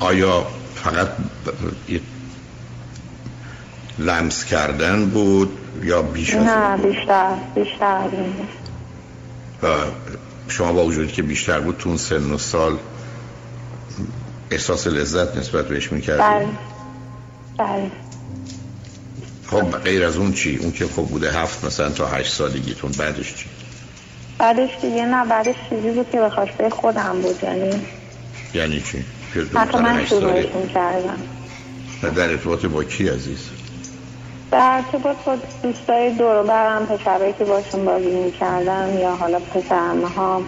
آیا 0.00 0.46
فقط 0.74 1.08
لمس 3.98 4.44
کردن 4.44 5.06
بود 5.06 5.58
یا 5.82 6.02
بیش 6.02 6.34
از 6.34 6.44
نه؟ 6.44 6.76
بیشتر 6.76 7.34
بیشتر 7.54 8.08
شما 10.48 10.72
با 10.72 10.84
وجودی 10.84 11.12
که 11.12 11.22
بیشتر 11.22 11.60
بود 11.60 11.76
تو 11.78 11.88
اون 11.88 11.98
سن 11.98 12.32
و 12.32 12.38
سال 12.38 12.78
احساس 14.50 14.86
لذت 14.86 15.36
نسبت 15.36 15.68
بهش 15.68 15.88
بله. 15.88 15.96
می‌کردی 15.96 16.46
بله. 17.58 17.90
خب 19.46 19.78
غیر 19.78 20.04
از 20.04 20.16
اون 20.16 20.32
چی؟ 20.32 20.56
اون 20.56 20.72
که 20.72 20.86
خب 20.86 21.02
بوده 21.02 21.32
هفت 21.32 21.64
مثلا 21.64 21.90
تا 21.90 22.06
هشت 22.06 22.32
سالگیتون 22.32 22.92
بعدش 22.98 23.34
چی؟ 23.34 23.46
بعدش 24.38 24.70
دیگه 24.82 25.04
نه 25.04 25.24
بعدش 25.24 25.54
چیزی 25.70 25.90
بود 25.90 26.10
که 26.10 26.20
به 26.20 26.30
خواسته 26.30 26.70
خودم 26.70 27.20
بود 27.22 27.42
یعنی 27.42 27.86
یعنی 28.54 28.80
چی؟ 28.80 29.04
حتی 29.54 29.78
من 29.78 29.96
هشت 29.96 30.10
ساله. 30.10 30.20
شروعش 30.20 30.54
می‌کردم. 30.64 31.18
و 32.02 32.10
در 32.10 32.30
ارتباط 32.30 32.66
با 32.66 32.84
کی 32.84 33.08
عزیز؟ 33.08 33.38
در 34.50 34.82
ارتباط 34.84 35.16
با 35.26 35.36
دوستای 35.62 36.10
دور 36.10 36.42
برم 36.42 36.86
پسرایی 36.86 37.32
که 37.32 37.44
باشون 37.44 37.84
بازی 37.84 38.10
می‌کردم 38.10 38.98
یا 39.00 39.16
حالا 39.16 39.38
پسرمه 39.38 40.08
ها 40.08 40.42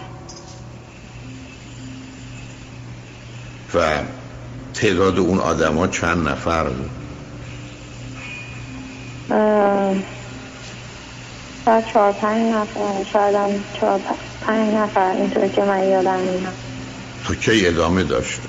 و 3.75 3.97
تعداد 4.73 5.19
اون 5.19 5.39
آدما 5.39 5.87
چند 5.87 6.27
نفر؟ 6.27 6.63
بود 6.63 6.89
اه، 9.31 9.95
شاید 11.69 11.85
چهار 11.93 12.11
پنج 12.11 12.53
نفر 12.53 13.03
شاید 13.13 13.35
هم 13.35 13.63
چهار 13.79 14.01
پنج 14.41 14.73
نفر. 14.73 15.11
اینطور 15.11 15.47
که 15.47 15.61
من 15.61 15.89
یادم 15.89 16.19
میاد. 16.19 16.53
تا 17.27 17.35
کی 17.35 17.67
ادامه 17.67 18.03
داشت؟ 18.03 18.41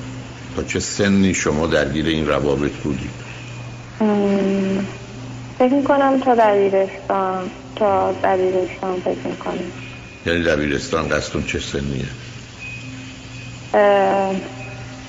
تا 0.56 0.62
چه 0.62 0.80
سنی 0.80 1.34
شما 1.34 1.66
درگیر 1.66 2.06
این 2.06 2.28
روابط 2.28 2.72
بودید 2.72 3.10
فکر 5.58 5.74
می‌کنم 5.74 6.20
تا 6.20 6.34
دبیرستان 6.34 7.50
تا 7.76 8.12
دبیرستان 8.24 9.00
فکر 9.00 9.26
می‌کنم. 9.26 9.72
یعنی 10.26 10.42
دبیرستان 10.42 11.08
قصدتون 11.08 11.42
چه 11.42 11.58
سنیه؟ 11.58 12.04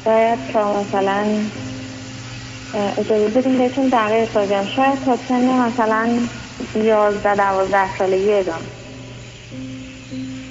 شاید 0.03 0.39
تا 0.53 0.81
مثلا 0.81 1.27
اجازه 2.97 3.27
بدیم 3.27 3.57
بهتون 3.57 3.87
دقیق 3.87 4.37
بگم 4.37 4.65
شاید 4.75 4.99
تا 5.05 5.19
سن 5.27 5.45
مثلا 5.45 6.19
یازده 6.75 7.35
دوازده 7.35 7.97
سالگی 7.97 8.33
ادامه. 8.33 8.65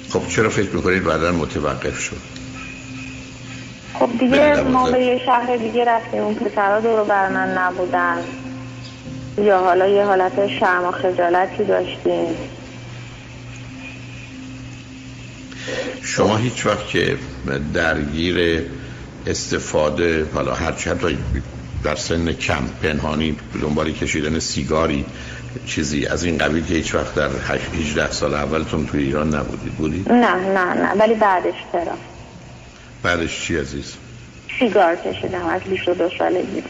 خب 0.09 0.27
چرا 0.27 0.49
فکر 0.49 0.69
می‌کنید 0.69 1.03
بعدا 1.03 1.31
متوقف 1.31 1.99
شد؟ 1.99 2.21
خب 3.93 4.09
دیگه 4.19 4.61
ما. 4.61 4.91
به 4.91 4.99
یه 4.99 5.21
شهر 5.25 5.57
دیگه 5.57 5.85
رفتیم. 5.85 6.21
اون 6.21 6.35
پسرها 6.35 6.79
دور 6.79 7.03
بر 7.03 7.29
من 7.29 7.57
نبودن. 7.57 8.17
یا 9.37 9.59
حالا 9.59 9.87
یه 9.87 10.03
حالت 10.03 10.47
شرم 10.59 10.83
و 10.83 10.91
خجالتی 10.91 11.63
داشتیم. 11.63 12.35
شما 16.03 16.37
هیچ 16.37 16.65
وقت 16.65 16.87
که 16.87 17.17
درگیر 17.73 18.61
استفاده 19.27 20.25
حالا 20.33 20.53
هر 20.53 20.71
چه 20.71 20.91
حتی 20.91 21.17
در 21.83 21.95
سن 21.95 22.33
کم 22.33 22.67
پنهانی 22.83 23.37
دنبال 23.61 23.91
کشیدن 23.91 24.39
سیگاری 24.39 25.05
چیزی؟ 25.65 26.05
از 26.05 26.23
این 26.23 26.37
قبیل 26.37 26.65
که 26.65 26.73
هیچ 26.73 26.95
وقت 26.95 27.15
در 27.15 27.29
18 27.73 28.11
سال 28.11 28.33
اولتون 28.33 28.85
توی 28.85 29.03
ایران 29.03 29.35
نبودید 29.35 29.73
بودید؟ 29.73 30.11
نه 30.11 30.35
نه 30.35 30.73
نه 30.73 30.93
ولی 30.93 31.13
بعدش 31.13 31.53
چرا 31.71 31.97
بعدش 33.03 33.41
چی 33.41 33.57
عزیز؟ 33.57 33.93
سیگار 34.59 34.95
کشیدم 34.95 35.45
از 35.45 35.61
22 35.61 36.09
سالگی. 36.17 36.63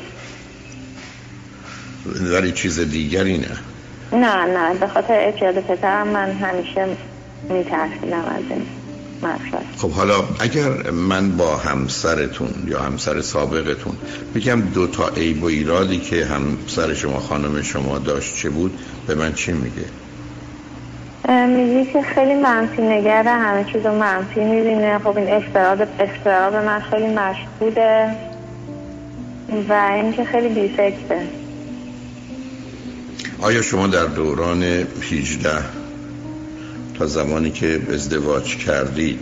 ولی 2.05 2.51
چیز 2.51 2.79
دیگری 2.79 3.37
نه؟ 3.37 3.47
نه 4.11 4.45
نه 4.45 4.73
به 4.79 4.87
خاطر 4.87 5.13
اعتیاد 5.13 5.59
پدرم 5.59 6.07
من 6.07 6.31
همیشه 6.31 6.85
میترسیدم 7.49 8.25
از 8.25 8.43
این. 8.49 8.65
مقصد 9.23 9.65
خب 9.77 9.91
حالا 9.91 10.23
اگر 10.39 10.91
من 10.91 11.37
با 11.37 11.57
همسرتون 11.57 12.49
یا 12.67 12.79
همسر 12.79 13.21
سابقتون 13.21 13.97
بگم 14.35 14.61
دو 14.61 14.87
تا 14.87 15.07
عیب 15.07 15.43
و 15.43 15.45
ایرادی 15.45 15.99
که 15.99 16.25
همسر 16.25 16.93
شما 16.93 17.19
خانم 17.19 17.61
شما 17.61 17.97
داشت 17.97 18.35
چه 18.35 18.49
بود 18.49 18.79
به 19.07 19.15
من 19.15 19.33
چی 19.33 19.51
میگه؟ 19.51 19.85
میگی 21.47 21.91
که 21.93 22.01
خیلی 22.01 22.33
منفی 22.33 22.81
نگره 22.81 23.31
همه 23.31 23.63
چیز 23.63 23.85
رو 23.85 23.95
منفی 23.95 24.39
می‌بینه. 24.39 24.99
خب 24.99 25.17
این 25.17 25.27
استراب 25.27 25.81
استراب 25.99 26.55
من 26.55 26.79
خیلی 26.79 27.07
مشهوده 27.07 28.15
و 29.69 29.73
اینکه 29.73 30.23
خیلی 30.23 30.49
بیفکته 30.49 31.27
آیا 33.41 33.61
شما 33.61 33.87
در 33.87 34.05
دوران 34.05 34.63
18 34.63 35.80
تا 37.01 37.07
زمانی 37.07 37.51
که 37.51 37.81
ازدواج 37.93 38.57
کردید 38.57 39.19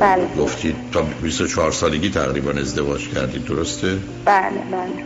بله. 0.00 0.26
گفتید 0.38 0.76
تا 0.92 1.02
24 1.22 1.72
سالگی 1.72 2.10
تقریبا 2.10 2.50
ازدواج 2.50 3.08
کردید 3.08 3.44
درسته؟ 3.44 3.98
بله 4.24 4.50
بله. 4.70 5.04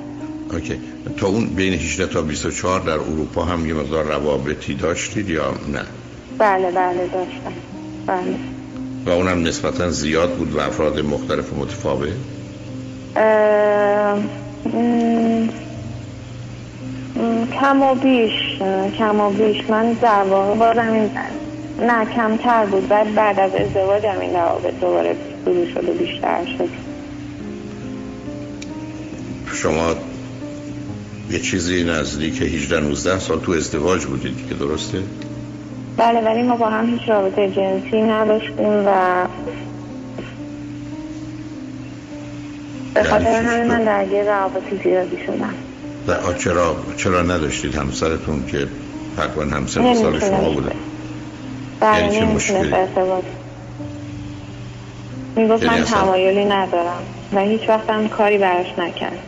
اوکی. 0.52 0.80
تا 1.16 1.26
اون 1.26 1.46
بین 1.46 1.72
18 1.72 2.06
تا 2.06 2.22
24 2.22 2.80
در 2.80 2.92
اروپا 2.92 3.44
هم 3.44 3.66
یه 3.66 3.74
مقدار 3.74 4.04
روابطی 4.04 4.74
داشتید 4.74 5.28
یا 5.28 5.54
نه؟ 5.72 5.82
بله 6.38 6.70
بله 6.70 7.06
داشتم. 7.12 7.52
بله. 8.06 8.36
و 9.06 9.10
اونم 9.10 9.42
نسبتا 9.46 9.90
زیاد 9.90 10.34
بود 10.34 10.54
و 10.54 10.60
افراد 10.60 11.00
مختلف 11.00 11.52
و 11.52 11.56
متفاوت؟ 11.56 12.08
اه، 13.16 14.18
کم 17.60 17.82
و 17.82 17.94
بیش 17.94 18.58
کم 18.98 19.20
و 19.20 19.30
بیش. 19.30 19.70
من 19.70 19.92
در 19.92 20.22
واقع 20.22 20.54
بازم 20.54 20.92
این 20.92 21.10
نه 21.80 22.04
کمتر 22.04 22.66
بود 22.66 22.88
بعد 22.88 23.14
بعد 23.14 23.40
از 23.40 23.54
ازدواجم 23.54 24.20
این 24.20 24.32
روابط 24.32 24.80
دوباره 24.80 25.16
شروع 25.44 25.66
شد 25.66 25.88
و 25.88 25.92
بیشتر 25.92 26.44
شد 26.58 26.68
شما 29.54 29.94
یه 31.30 31.38
چیزی 31.38 31.84
نزدیک 31.84 32.42
18 32.42 32.80
19 32.80 33.18
سال 33.18 33.40
تو 33.40 33.52
ازدواج 33.52 34.04
بودید 34.04 34.48
که 34.48 34.54
درسته؟ 34.54 34.98
بله 35.96 36.20
ولی 36.20 36.42
ما 36.42 36.56
با 36.56 36.66
هم 36.66 36.86
هیچ 36.86 37.08
رابطه 37.08 37.50
جنسی 37.50 38.02
نداشتیم 38.02 38.86
و 38.86 39.26
به 42.94 43.00
یعنی 43.00 43.08
خاطر 43.08 43.42
همین؟ 43.42 43.68
من 43.68 43.84
درگیر 43.84 44.22
روابط 44.22 44.82
زیادی 44.82 45.18
شدم 45.26 45.54
و 46.08 46.32
چرا 46.32 46.76
چرا 46.96 47.22
نداشتید 47.22 47.74
همسرتون 47.74 48.46
که 48.46 48.66
تقریبا 49.16 49.56
همسر 49.56 49.94
سال 49.94 50.20
شما 50.20 50.50
بوده 50.50 50.72
بله 51.80 52.00
یعنی 52.00 52.16
چه 52.16 52.24
مشکلی؟ 52.24 52.74
می‌گفت 55.36 55.62
یعنی 55.62 55.78
من 55.78 55.84
تمایلی 55.84 56.44
ندارم 56.44 57.02
و 57.32 57.40
هیچ 57.40 57.68
وقت 57.68 57.90
هم 57.90 58.08
کاری 58.08 58.38
براش 58.38 58.78
نکرد. 58.78 59.18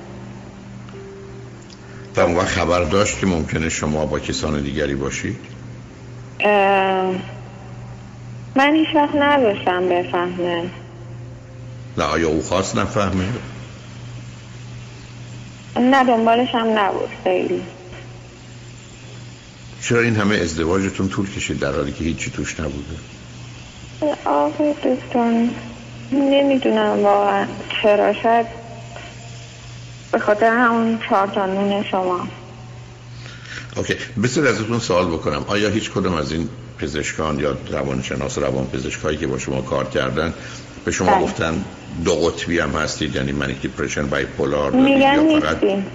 و 2.16 2.20
اون 2.20 2.36
وقت 2.36 2.48
خبر 2.48 2.84
داشت 2.84 3.20
که 3.20 3.26
ممکنه 3.26 3.68
شما 3.68 4.06
با 4.06 4.18
کسان 4.18 4.62
دیگری 4.62 4.94
باشید؟ 4.94 5.36
اه، 6.40 7.14
من 8.56 8.74
هیچ 8.74 8.88
وقت 8.94 9.14
نداشتم 9.14 9.88
بفهمه. 9.88 10.64
نه 11.98 12.04
آیا 12.04 12.28
او 12.28 12.42
خواست 12.42 12.76
نفهمه؟ 12.76 13.28
نه 15.76 16.04
دنبالش 16.04 16.48
هم 16.54 16.78
نبود 16.78 17.10
خیلی. 17.24 17.62
چرا 19.82 20.00
این 20.00 20.16
همه 20.16 20.36
ازدواجتون 20.36 21.08
طول 21.08 21.30
کشید 21.30 21.58
در 21.58 21.72
حالی 21.72 21.92
که 21.92 22.04
هیچی 22.04 22.30
توش 22.30 22.60
نبوده؟ 22.60 22.96
آقای 24.24 24.72
دکتر 24.72 25.48
نمی‌دونم 26.12 27.02
واقعا 27.02 27.46
چرا. 27.82 28.12
شاید 28.22 28.46
به 30.12 30.18
خاطر 30.18 30.46
همون 30.46 30.98
چهار 31.08 31.26
تا 31.26 31.82
شما. 31.82 32.28
اوکی 33.76 33.94
بسید 34.22 34.46
ازتون 34.46 34.78
سوال 34.78 35.06
بکنم. 35.06 35.44
آیا 35.48 35.68
هیچ 35.68 35.90
کدوم 35.90 36.14
از 36.14 36.32
این 36.32 36.48
پزشکان 36.78 37.40
یا 37.40 37.56
روانشناس 37.70 38.38
روان 38.38 38.66
پزشکایی 38.66 39.16
که 39.16 39.26
با 39.26 39.38
شما 39.38 39.60
کار 39.60 39.84
کردن 39.84 40.34
به 40.84 40.90
شما 40.90 41.10
بله. 41.10 41.22
گفتن 41.22 41.64
دو 42.04 42.14
قطبی 42.14 42.58
هم 42.58 42.70
هستید 42.70 43.14
یعنی 43.14 43.32
manic 43.32 43.60
depression 43.60 44.06
bipolar 44.06 44.70
دارید 44.70 44.84
میگن 44.84 45.30
یا 45.30 45.40
فقط 45.40 45.64
نیستیم. 45.64 45.86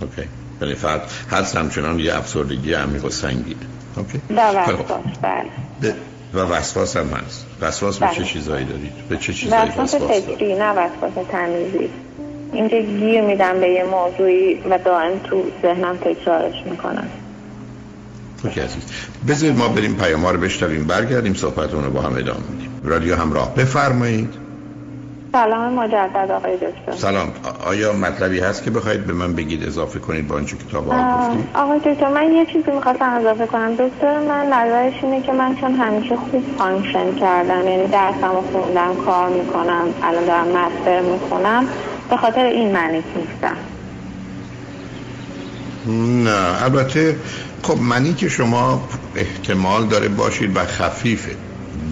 OK 0.00 0.28
یعنی 0.66 0.78
فقط 0.78 1.00
هست 1.30 1.56
همچنان 1.56 1.98
یه 1.98 2.16
افسردگی 2.16 2.72
عمیق 2.72 3.04
و 3.04 3.10
سنگین. 3.10 3.56
OK. 3.96 4.20
خوب. 4.66 4.86
بله. 5.22 5.94
و 6.34 6.38
وسواس 6.38 6.96
هم 6.96 7.06
هست. 7.06 7.46
وسواس 7.60 7.98
به 7.98 8.06
بله. 8.06 8.14
چه 8.14 8.24
چیزایی 8.24 8.64
دارید؟ 8.64 8.92
به 9.08 9.16
چه 9.16 9.32
چیزایی 9.32 9.70
وسواس 9.70 9.94
فکری 9.94 10.54
نه 10.54 10.70
وسواس 10.70 11.26
تمیزی. 11.32 11.90
اینکه 12.52 12.82
گیر 12.82 13.20
میدم 13.20 13.60
به 13.60 13.68
یه 13.68 13.84
موضوعی 13.84 14.54
و 14.54 14.78
دائم 14.78 15.18
تو 15.18 15.44
ذهنم 15.62 15.96
تکرارش 15.96 16.54
می‌کنم. 16.70 17.08
OK 18.44 18.60
عزیز. 18.60 18.82
بذارید 19.28 19.58
ما 19.58 19.68
بریم 19.68 19.94
پیام 19.94 20.24
ها 20.24 20.30
رو 20.30 20.40
بشنویم. 20.40 20.84
برگردیم 20.84 21.34
صحبتون 21.34 21.84
رو 21.84 21.90
با 21.90 22.00
هم 22.00 22.16
ادامه 22.16 22.40
میدیم 22.50 22.70
رادیو 22.84 23.16
همراه. 23.16 23.54
بفرمایید. 23.54 24.43
سلام 25.34 25.74
مجدد 25.74 26.30
آقای 26.30 26.56
دکتر. 26.56 26.96
سلام. 26.96 27.32
آیا 27.66 27.92
مطلبی 27.92 28.40
هست 28.40 28.64
که 28.64 28.70
بخواید 28.70 29.06
به 29.06 29.12
من 29.12 29.34
بگید 29.34 29.66
اضافه 29.66 29.98
کنید 29.98 30.28
با 30.28 30.36
آنچه 30.36 30.56
حال 30.72 30.84
آه، 30.90 31.28
گفتید 31.28 31.48
آقای 31.54 31.78
دکتر 31.78 32.08
من 32.08 32.32
یه 32.32 32.46
چیزی 32.46 32.70
می‌خواستم 32.70 33.10
اضافه 33.20 33.46
کنم. 33.46 33.72
دکتر 33.74 34.18
من 34.28 34.46
نظرش 34.46 34.94
اینه 35.02 35.22
که 35.22 35.32
من 35.32 35.56
چون 35.60 35.74
همیشه 35.74 36.16
خوب 36.16 36.44
function 36.58 37.14
کردم 37.20 37.68
یعنی 37.68 37.86
درسم 37.86 38.32
رو 38.32 38.44
خوندم 38.52 38.94
کار 39.04 39.28
می‌کنم 39.28 39.84
الان 40.02 40.24
دارم 40.24 40.48
master 40.48 41.00
می‌خونم 41.00 41.68
به 42.10 42.16
خاطر 42.16 42.44
این 42.44 42.72
manic 42.72 43.04
نیستم. 43.16 43.56
نه 46.24 46.62
البته 46.64 47.16
خب 47.62 47.78
منی 47.80 48.14
که 48.14 48.28
شما 48.28 48.88
احتمال 49.16 49.86
داره 49.86 50.08
باشید 50.08 50.56
و 50.56 50.60
خفیفه. 50.60 51.36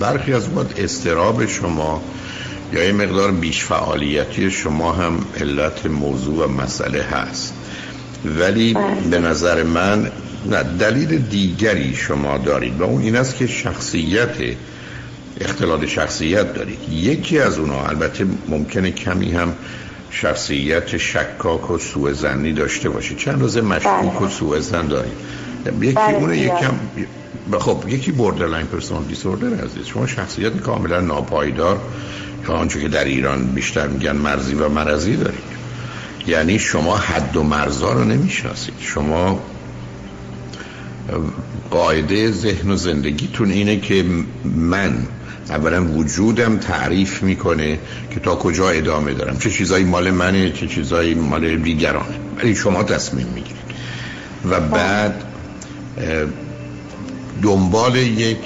برخی 0.00 0.34
از 0.34 0.56
وقت 0.56 0.80
استراب 0.80 1.46
شما 1.46 2.02
یا 2.72 2.84
یه 2.84 2.92
مقدار 2.92 3.30
بیش 3.32 3.64
فعالیتی 3.64 4.50
شما 4.50 4.92
هم 4.92 5.24
علت 5.40 5.86
موضوع 5.86 6.44
و 6.44 6.48
مسئله 6.48 7.02
هست. 7.02 7.54
ولی 8.24 8.76
به 9.10 9.18
نظر 9.18 9.62
من 9.62 10.10
نه 10.46 10.62
دلیل 10.62 11.18
دیگری 11.18 11.94
شما 11.94 12.38
دارید 12.38 12.80
و 12.80 12.84
اون 12.84 13.02
این 13.02 13.16
است 13.16 13.36
که 13.36 13.46
شخصیت 13.46 14.36
اختلال 15.40 15.86
شخصیت 15.86 16.54
دارید. 16.54 16.78
یکی 16.90 17.38
از 17.38 17.58
اونها 17.58 17.88
البته 17.88 18.26
ممکنه 18.48 18.90
کمی 18.90 19.32
هم 19.32 19.54
شخصیت 20.10 20.96
شکاک 20.96 21.70
و 21.70 21.78
سوء 21.78 22.12
ظنی 22.12 22.52
داشته 22.52 22.88
باشید 22.88 23.18
چند 23.18 23.40
روزه 23.40 23.60
مشکوک 23.60 24.22
و 24.22 24.28
سوء 24.28 24.60
ظن 24.60 24.86
دارید. 24.86 25.12
یکی 25.80 25.92
بله، 25.92 26.14
اونه 26.14 26.34
زیاد. 26.34 26.62
یکم 26.62 26.74
خب 27.58 27.84
یکی 27.88 28.12
borderline 28.12 28.66
personal 28.66 29.04
disorder 29.04 29.64
عزیز. 29.64 29.86
شما 29.86 30.06
شخصیت 30.06 30.60
کاملا 30.60 31.00
ناپایدار 31.00 31.80
یا 32.48 32.54
آنچه 32.54 32.80
که 32.80 32.88
در 32.88 33.04
ایران 33.04 33.44
بیشتر 33.46 33.86
میگن 33.86 34.12
مرزی 34.12 34.54
و 34.54 34.68
مرزی 34.68 35.16
دارید 35.16 35.52
یعنی 36.26 36.58
شما 36.58 36.96
حد 36.96 37.36
و 37.36 37.42
مرزا 37.42 37.92
رو 37.92 38.04
نمی‌شناسید. 38.04 38.74
شما 38.80 39.40
قاعده 41.70 42.30
ذهن 42.30 42.70
و 42.70 42.76
زندگیتون 42.76 43.50
اینه 43.50 43.80
که 43.80 44.04
من 44.44 45.06
اولا 45.50 45.84
وجودم 45.84 46.58
تعریف 46.58 47.22
می‌کنه 47.22 47.78
که 48.10 48.20
تا 48.20 48.34
کجا 48.34 48.68
ادامه 48.68 49.14
دارم. 49.14 49.38
چه 49.38 49.50
چیزایی 49.50 49.84
مال 49.84 50.10
منه 50.10 50.52
چه 50.52 50.66
چیزایی 50.66 51.14
مال 51.14 51.56
دیگرانه. 51.56 52.14
ولی 52.38 52.54
شما 52.54 52.82
تصمیم 52.82 53.26
می‌گیرید. 53.26 53.62
و 54.50 54.60
بعد 54.60 55.24
دنبال 57.42 57.96
یک 57.96 58.38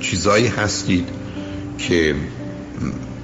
چیزایی 0.00 0.46
هستید 0.46 1.08
که 1.78 2.14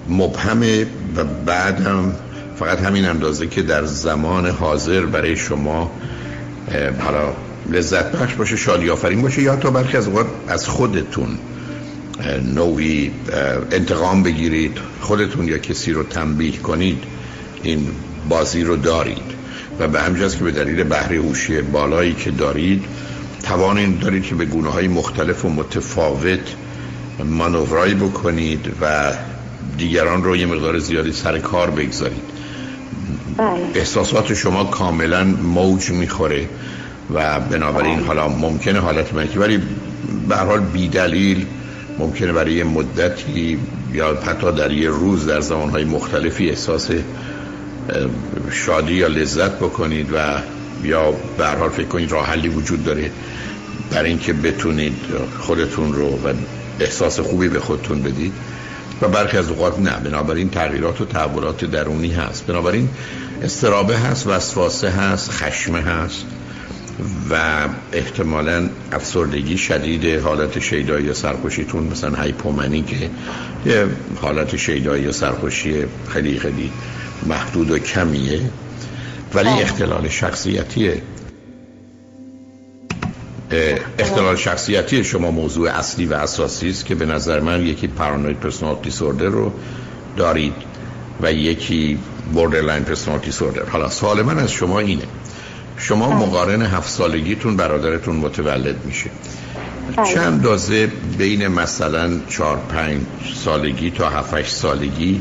مبهمه 0.08 0.86
و 1.16 1.24
بعدم 1.46 2.12
فقط 2.56 2.80
همین 2.80 3.04
اندازه 3.04 3.46
که 3.46 3.62
در 3.62 3.84
زمان 3.84 4.46
حاضر 4.46 5.06
برای 5.06 5.36
شما 5.36 5.90
حالا 6.98 7.32
لذت 7.70 8.12
بخش 8.12 8.34
باشه 8.34 8.56
شادی 8.56 8.90
آفرین 8.90 9.22
باشه 9.22 9.42
یا 9.42 9.56
تا 9.56 9.70
برخی 9.70 9.96
از 9.96 10.06
اوقات 10.06 10.26
از 10.48 10.68
خودتون 10.68 11.38
نوعی 12.54 13.10
انتقام 13.70 14.22
بگیرید 14.22 14.78
خودتون 15.00 15.48
یا 15.48 15.58
کسی 15.58 15.92
رو 15.92 16.02
تنبیه 16.02 16.56
کنید 16.56 17.04
این 17.62 17.86
بازی 18.28 18.62
رو 18.64 18.76
دارید. 18.76 19.32
و 19.78 19.88
به 19.88 20.00
همجاز 20.00 20.36
که 20.36 20.44
به 20.44 20.50
دلیل 20.50 20.84
بهره 20.84 21.16
هوشی 21.16 21.62
بالایی 21.62 22.14
که 22.14 22.30
دارید 22.30 22.84
توان 23.42 23.78
این 23.78 23.98
دارید 23.98 24.22
که 24.22 24.34
به 24.34 24.44
گونه 24.44 24.70
های 24.70 24.88
مختلف 24.88 25.44
و 25.44 25.48
متفاوت 25.48 26.54
مانورایی 27.24 27.94
بکنید 27.94 28.72
و 28.80 29.12
دیگران 29.78 30.24
رو 30.24 30.36
یه 30.36 30.46
مقدار 30.46 30.78
زیادی 30.78 31.12
سر 31.12 31.38
کار 31.38 31.70
بگذارید. 31.70 32.22
بله. 33.36 33.60
احساسات 33.74 34.34
شما 34.34 34.64
کاملا 34.64 35.24
موج 35.24 35.90
می‌خوره 35.90 36.48
و 37.14 37.40
بنابراین 37.40 38.00
حالا 38.00 38.28
ممکنه 38.28 38.78
حالت 38.78 39.14
منکی 39.14 39.38
ولی 39.38 39.62
به 40.28 40.36
حال 40.36 40.60
بی 40.60 40.88
دلیل 40.88 41.46
ممکنه 41.98 42.32
برای 42.32 42.52
یه 42.52 42.64
مدتی 42.64 43.58
یا 43.92 44.14
حتی 44.26 44.52
در 44.52 44.72
یه 44.72 44.88
روز 44.88 45.26
در 45.26 45.40
زمانهای 45.40 45.84
مختلفی 45.84 46.48
احساس 46.48 46.90
شادی 48.50 48.94
یا 48.94 49.06
لذت 49.06 49.56
بکنید 49.56 50.08
و 50.12 50.16
یا 50.84 51.12
به 51.38 51.46
حال 51.46 51.68
فکر 51.68 51.86
کنید 51.86 52.12
راه 52.12 52.26
حلی 52.26 52.48
وجود 52.48 52.84
داره 52.84 53.10
برای 53.90 54.10
اینکه 54.10 54.32
بتونید 54.32 54.96
خودتون 55.38 55.92
رو 55.92 56.08
و 56.08 56.32
احساس 56.80 57.20
خوبی 57.20 57.48
به 57.48 57.60
خودتون 57.60 58.02
بدید 58.02 58.32
و 59.02 59.08
برخی 59.08 59.36
از 59.36 59.48
اوقات 59.48 59.78
نه. 59.78 59.90
بنابراین 59.90 60.50
تغییرات 60.50 61.00
و 61.00 61.04
تحولات 61.04 61.64
درونی 61.64 62.12
هست. 62.12 62.46
بنابراین 62.46 62.88
استرابه 63.42 63.98
هست 63.98 64.26
وسواسه 64.26 64.90
هست 64.90 65.30
خشمه 65.30 65.80
هست 65.80 66.24
و 67.30 67.68
احتمالا 67.92 68.68
افسردگی 68.92 69.58
شدید 69.58 70.20
حالت 70.20 70.58
شیدایی 70.58 71.04
یا 71.04 71.14
سرخوشیتون 71.14 71.82
مثلا 71.82 72.16
هایپومنی 72.16 72.82
که 72.82 73.10
یه 73.66 73.86
حالت 74.20 74.56
شیدایی 74.56 75.02
یا 75.02 75.12
سرخوشی 75.12 75.84
خیلی 76.08 76.38
خیلی 76.38 76.72
محدود 77.26 77.70
و 77.70 77.78
کمیه 77.78 78.40
ولی 79.34 79.48
اختلال 79.48 80.08
شخصیتیه. 80.08 81.02
اختلال 83.98 84.36
شخصیتی 84.36 85.04
شما 85.04 85.30
موضوع 85.30 85.70
اصلی 85.70 86.06
و 86.06 86.14
اساسی 86.14 86.70
است 86.70 86.86
که 86.86 86.94
به 86.94 87.06
نظر 87.06 87.40
من 87.40 87.66
یکی 87.66 87.86
پارانوید 87.86 88.40
پرسونال 88.40 88.76
دیسوردر 88.82 89.26
رو 89.26 89.52
دارید 90.16 90.54
و 91.20 91.32
یکی 91.32 91.98
borderline 92.32 92.84
personal 92.84 93.20
disorder 93.20 93.70
حالا 93.70 93.90
سوال 93.90 94.22
من 94.22 94.38
از 94.38 94.52
شما 94.52 94.78
اینه. 94.78 95.04
شما 95.76 96.10
مقارن 96.10 96.62
هفت 96.62 96.88
سالگیتون 96.88 97.56
برادرتون 97.56 98.16
متولد 98.16 98.84
میشه. 98.84 99.10
بله. 99.96 100.06
چند 100.06 100.24
اندازه 100.24 100.86
بین 101.18 101.48
مثلا 101.48 102.10
چهار 102.28 102.56
پنج 102.56 103.00
سالگی 103.44 103.90
تا 103.90 104.08
هفت 104.08 104.34
هشت 104.34 104.54
سالگی 104.54 105.20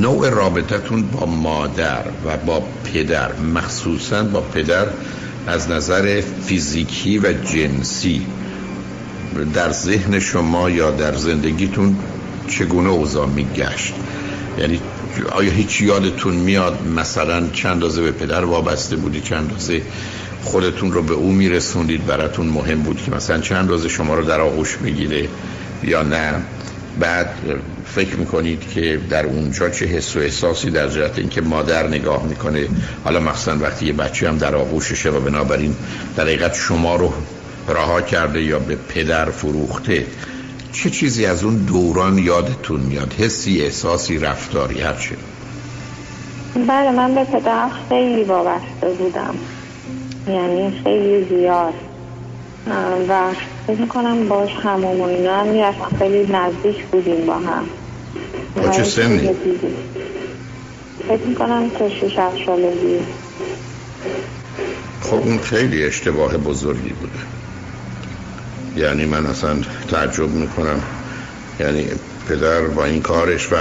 نوع 0.00 0.30
رابطتون 0.30 1.02
با 1.02 1.26
مادر 1.26 2.04
و 2.26 2.36
با 2.36 2.62
پدر 2.84 3.32
مخصوصا 3.32 4.24
با 4.24 4.40
پدر 4.40 4.86
از 5.46 5.70
نظر 5.70 6.20
فیزیکی 6.20 7.18
و 7.18 7.32
جنسی 7.32 8.26
در 9.54 9.72
ذهن 9.72 10.18
شما 10.18 10.70
یا 10.70 10.90
در 10.90 11.14
زندگیتون 11.14 11.96
چگونه 12.48 12.88
اوضاع 12.88 13.26
میگشت؟ 13.26 13.94
یعنی 14.58 14.80
آیا 15.32 15.50
هیچ 15.50 15.80
یادتون 15.80 16.34
میاد 16.34 16.86
مثلا 16.96 17.48
چند 17.52 17.72
اندازه 17.72 18.02
به 18.02 18.10
پدر 18.10 18.44
وابسته 18.44 18.96
بودی 18.96 19.20
چند 19.20 19.38
اندازه 19.38 19.82
خودتون 20.44 20.92
رو 20.92 21.02
به 21.02 21.14
او 21.14 21.32
میرسوندید 21.32 22.06
براتون 22.06 22.46
مهم 22.46 22.82
بود 22.82 23.02
که 23.02 23.10
مثلا 23.10 23.40
چند 23.40 23.58
اندازه 23.58 23.88
شما 23.88 24.14
رو 24.14 24.24
در 24.24 24.40
آغوش 24.40 24.78
می‌گیره 24.80 25.28
یا 25.84 26.02
نه؟ 26.02 26.34
بعد 27.00 27.30
فکر 27.84 28.16
می‌کنید 28.16 28.68
که 28.68 29.00
در 29.10 29.26
اونجا 29.26 29.70
چه 29.70 29.86
حس 29.86 30.16
و 30.16 30.18
احساسی 30.18 30.70
در 30.70 30.88
جهت 30.88 31.18
اینکه 31.18 31.40
مادر 31.40 31.88
نگاه 31.88 32.26
می‌کنه؟ 32.26 32.68
حالا 33.04 33.20
مخصوصا 33.20 33.58
وقتی 33.60 33.86
یه 33.86 33.92
بچه 33.92 34.28
هم 34.28 34.38
در 34.38 34.56
آغوششه 34.56 35.10
و 35.10 35.20
بنابراین 35.20 35.76
در 36.16 36.24
حقیقت 36.24 36.54
شما 36.54 36.96
رو 36.96 37.12
رها 37.68 38.00
کرده 38.00 38.42
یا 38.42 38.58
به 38.58 38.76
پدر 38.76 39.30
فروخته 39.30 40.06
چه 40.72 40.90
چیزی 40.90 41.26
از 41.26 41.44
اون 41.44 41.56
دوران 41.56 42.18
یادتون 42.18 42.80
میاد؟ 42.80 43.14
حسی 43.18 43.62
احساسی 43.62 44.18
رفتاری 44.18 44.80
هر 44.80 44.94
چه 44.94 45.16
بله 46.68 46.90
من 46.90 47.14
به 47.14 47.24
پدرم 47.24 47.70
خیلی 47.88 48.24
وابسته 48.24 48.88
بودم. 48.98 49.34
یعنی 50.28 50.80
خیلی 50.84 51.24
زیاد. 51.24 51.74
و 53.08 53.32
فکر 53.66 53.80
می‌کنم 53.80 54.28
باش 54.28 54.50
همون 54.62 55.00
و 55.00 55.02
اینا 55.02 55.40
هم 55.40 55.46
می‌رفتم 55.46 55.98
خیلی 55.98 56.32
نزدیک 56.32 56.84
بودیم 56.84 57.26
با 57.26 57.34
هم. 57.34 57.64
با 58.56 58.68
چه 58.68 58.84
سنی؟ 58.84 59.30
فکر 61.08 61.22
می‌کنم 61.26 61.70
تا 61.78 61.88
شیش 61.88 62.18
هفت 62.18 62.46
سالگی. 62.46 62.98
خب 65.00 65.14
اون 65.14 65.38
خیلی 65.38 65.84
اشتباه 65.84 66.36
بزرگی 66.36 66.88
بوده. 66.88 67.18
یعنی 68.76 69.04
من 69.04 69.26
اصلا 69.26 69.56
تعجب 69.90 70.28
می‌کنم. 70.30 70.82
یعنی 71.60 71.86
پدر 72.28 72.60
با 72.60 72.84
این 72.84 73.02
کارش 73.02 73.52
و 73.52 73.56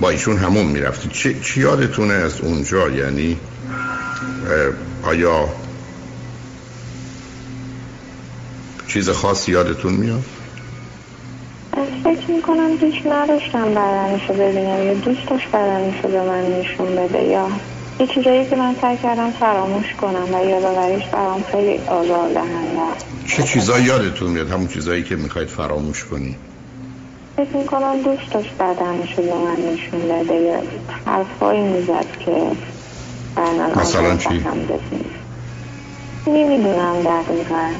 با 0.00 0.10
ایشون 0.10 0.36
همون 0.36 0.66
می‌رفتی 0.66 1.08
چی, 1.08 1.40
چی 1.40 1.60
یادتونه 1.60 2.14
از 2.14 2.40
اونجا؟ 2.40 2.90
یعنی 2.90 3.36
آیا 5.02 5.48
چیز 8.88 9.10
خاصی 9.10 9.52
یادتون 9.52 9.92
میاد؟ 9.92 10.24
فکر 12.04 12.30
می‌کنم 12.30 12.76
دوست 12.76 13.06
نداشتم 13.06 13.74
بدنشو 13.74 14.32
ببینم 14.32 14.86
یا 14.86 14.94
دوست 14.94 15.28
داشت 15.30 15.48
بدنشو 15.48 16.08
به 16.08 16.22
من 16.22 16.44
نشون 16.44 16.96
بده 16.96 17.22
یا 17.22 17.48
یه 18.00 18.06
چیزایی 18.06 18.46
که 18.50 18.56
من 18.56 18.76
سعی 18.80 18.96
کردم 18.96 19.30
فراموش 19.30 19.94
کنم 20.00 20.34
و 20.34 20.44
یادآوریش 20.46 21.04
برام 21.12 21.44
خیلی 21.52 21.78
آزار 21.78 22.28
دهنده. 22.28 22.80
چه 23.26 23.42
چیزایی 23.42 23.84
یادتون 23.84 24.30
میاد؟ 24.30 24.50
همون 24.50 24.68
چیزایی 24.68 25.02
که 25.02 25.16
می‌خواید 25.16 25.48
فراموش 25.48 26.04
کنی. 26.04 26.36
فکر 27.36 27.56
می‌کنم 27.56 28.02
دوست 28.02 28.32
داشت 28.32 28.54
بدنشو 28.60 29.22
به 29.22 29.34
من 29.34 29.56
نشون 29.72 30.00
بده 30.00 30.34
یا 30.34 30.62
حرفایی 31.06 31.60
می‌زد 31.60 32.06
که 32.24 32.32
مثلا 33.76 34.16
چی؟ 34.16 34.44
نمی‌دونم 36.26 37.02
دقیقا. 37.02 37.70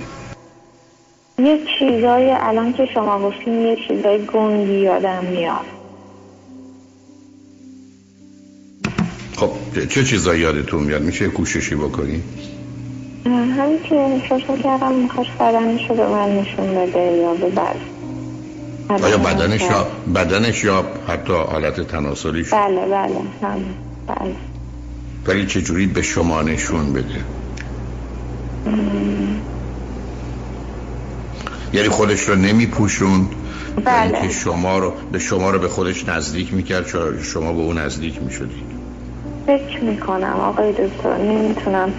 یه 1.38 1.58
چیزای 1.78 2.30
الان 2.30 2.72
که 2.72 2.86
شما 2.94 3.18
گفتین 3.18 3.60
یه 3.60 3.76
چیزای 3.88 4.26
گنگی 4.26 4.72
یادم 4.72 5.24
میاد. 5.24 5.64
خب 9.36 9.50
چه 9.88 10.04
چیزایی 10.04 10.40
یادتون 10.40 10.82
میاد؟ 10.82 11.02
میشه 11.02 11.28
کوششی 11.28 11.74
بکنی؟ 11.74 12.22
همین 13.26 13.82
که 13.82 13.94
احساس 13.94 14.50
می‌کردم 14.50 14.92
می‌خواست 14.92 15.30
بدنشو 15.40 15.94
به 15.94 16.06
من 16.06 16.38
نشون 16.38 16.74
بده 16.74 17.00
یا 17.00 17.34
به 17.34 17.48
بعد 17.48 17.76
آیا 19.02 19.18
بدنش 19.18 19.60
یا 19.60 19.86
بدنش 20.14 20.64
یا 20.64 20.84
حتی 21.08 21.32
حالت 21.32 21.80
تناسلیش؟ 21.80 22.54
بله 22.54 22.80
بله 22.80 23.20
هم 23.42 23.64
بله. 24.06 24.34
ولی 25.26 25.46
چجوری 25.46 25.86
به 25.86 26.02
شما 26.02 26.42
نشون 26.42 26.92
بده؟ 26.92 27.24
یعنی 31.72 31.88
خودش 31.88 32.20
رو 32.20 32.34
نمیپوشون 32.34 33.28
بله. 33.84 34.22
که 34.22 34.28
شما 34.28 34.78
رو 34.78 34.92
به 35.12 35.18
شما 35.18 35.50
رو 35.50 35.58
به 35.58 35.68
خودش 35.68 36.08
نزدیک 36.08 36.54
می‌کرد 36.54 36.86
چرا 36.86 37.22
شما 37.22 37.52
به 37.52 37.60
اون 37.60 37.78
نزدیک 37.78 38.22
می‌شدید؟ 38.22 38.78
فکر 39.46 39.84
می‌کنم 39.84 40.36
آقای 40.40 40.72
دکتر 40.72 41.16
نمی‌تونم 41.16 41.92